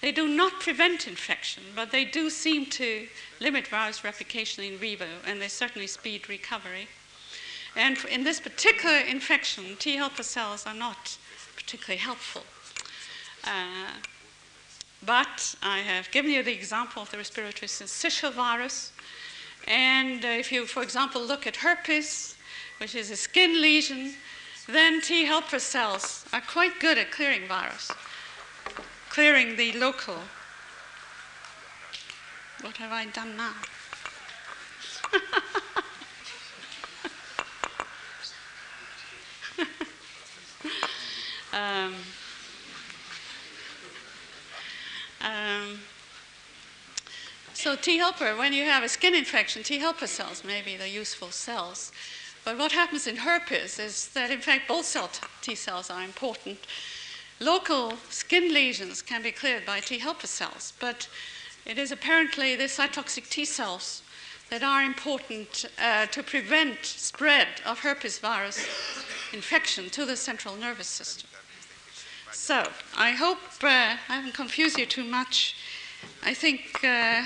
[0.00, 3.08] They do not prevent infection, but they do seem to
[3.40, 6.88] limit virus replication in vivo, and they certainly speed recovery.
[7.74, 11.18] And in this particular infection, T helper cells are not
[11.56, 12.44] particularly helpful.
[13.44, 13.90] Uh,
[15.04, 18.92] but I have given you the example of the respiratory syncytial virus.
[19.66, 22.36] And uh, if you, for example, look at herpes,
[22.78, 24.14] which is a skin lesion,
[24.68, 27.90] then T helper cells are quite good at clearing virus,
[29.08, 30.18] clearing the local.
[32.60, 33.54] What have I done now?
[41.52, 41.94] um,
[45.20, 45.78] um,
[47.54, 50.88] so T helper, when you have a skin infection, T helper cells may be the
[50.88, 51.90] useful cells.
[52.48, 55.10] But what happens in herpes is that, in fact, both cell
[55.42, 56.56] T cells are important.
[57.40, 61.08] Local skin lesions can be cleared by T helper cells, but
[61.66, 64.02] it is apparently the cytotoxic T cells
[64.48, 68.66] that are important uh, to prevent spread of herpes virus
[69.34, 71.28] infection to the central nervous system.
[72.32, 75.54] So, I hope uh, I haven't confused you too much.
[76.24, 77.24] I think uh,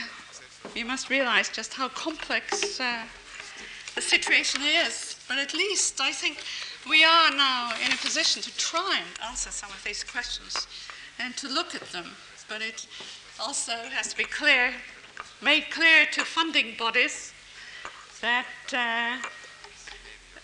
[0.75, 3.05] you must realize just how complex uh,
[3.95, 5.12] the situation is.
[5.29, 6.39] But at least I think
[6.89, 10.67] we are now in a position to try and answer some of these questions
[11.19, 12.07] and to look at them.
[12.49, 12.87] But it
[13.41, 14.73] also has to be clear,
[15.41, 17.33] made clear to funding bodies
[18.21, 19.27] that uh,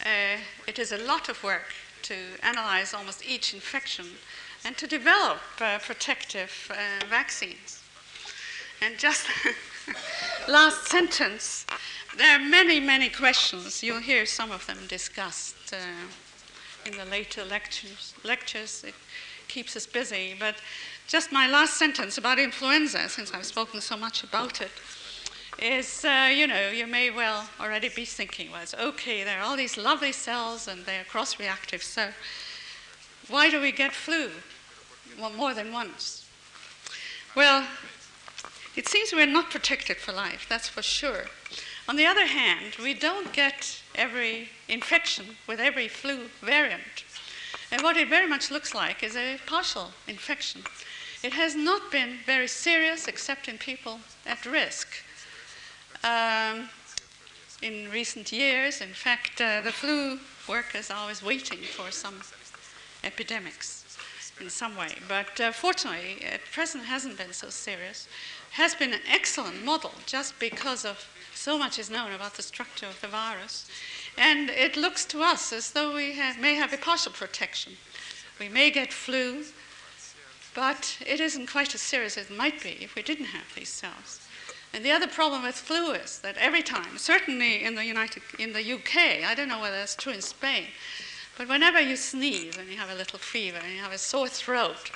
[0.04, 4.06] uh, it is a lot of work to analyze almost each infection
[4.64, 7.82] and to develop uh, protective uh, vaccines.
[8.80, 9.26] And just
[10.48, 11.66] last sentence
[12.18, 13.80] there are many, many questions.
[13.80, 15.76] You'll hear some of them discussed uh,
[16.84, 18.12] in the later lectures.
[18.24, 18.94] Lectures, it
[19.46, 20.34] keeps us busy.
[20.38, 20.56] But
[21.06, 24.70] just my last sentence about influenza, since I've spoken so much about it.
[25.60, 29.44] is, uh, you know, you may well already be thinking, well, it's okay, there are
[29.44, 32.08] all these lovely cells and they're cross reactive, so
[33.28, 34.30] why do we get flu
[35.36, 36.26] more than once?
[37.34, 37.64] Well,
[38.78, 41.24] it seems we're not protected for life, that's for sure.
[41.88, 47.02] On the other hand, we don't get every infection with every flu variant.
[47.72, 50.62] And what it very much looks like is a partial infection.
[51.24, 54.86] It has not been very serious except in people at risk.
[56.04, 56.68] Um,
[57.60, 62.20] in recent years, in fact, uh, the flu workers are always waiting for some
[63.02, 63.78] epidemics
[64.40, 64.94] in some way.
[65.08, 68.06] But uh, fortunately, at present, hasn't been so serious.
[68.52, 71.06] Has been an excellent model just because of
[71.38, 73.70] so much is known about the structure of the virus.
[74.16, 77.74] And it looks to us as though we have, may have a partial protection.
[78.40, 79.44] We may get flu,
[80.54, 83.68] but it isn't quite as serious as it might be if we didn't have these
[83.68, 84.20] cells.
[84.74, 88.52] And the other problem with flu is that every time, certainly in the United, in
[88.52, 90.66] the UK, I don't know whether that's true in Spain,
[91.36, 94.28] but whenever you sneeze and you have a little fever and you have a sore
[94.28, 94.90] throat,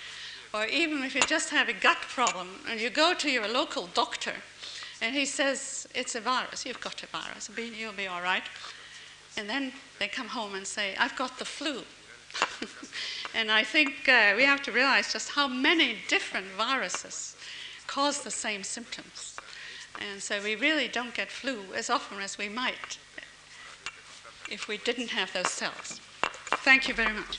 [0.54, 3.88] or even if you just have a gut problem and you go to your local
[3.94, 4.34] doctor
[5.00, 8.44] and he says it's a virus, you've got a virus, you'll be all right.
[9.36, 11.82] And then they come home and say, I've got the flu.
[13.34, 17.36] and I think uh, we have to realize just how many different viruses
[17.86, 19.36] cause the same symptoms.
[20.00, 22.98] And so we really don't get flu as often as we might
[24.50, 26.00] if we didn't have those cells.
[26.64, 27.38] Thank you very much.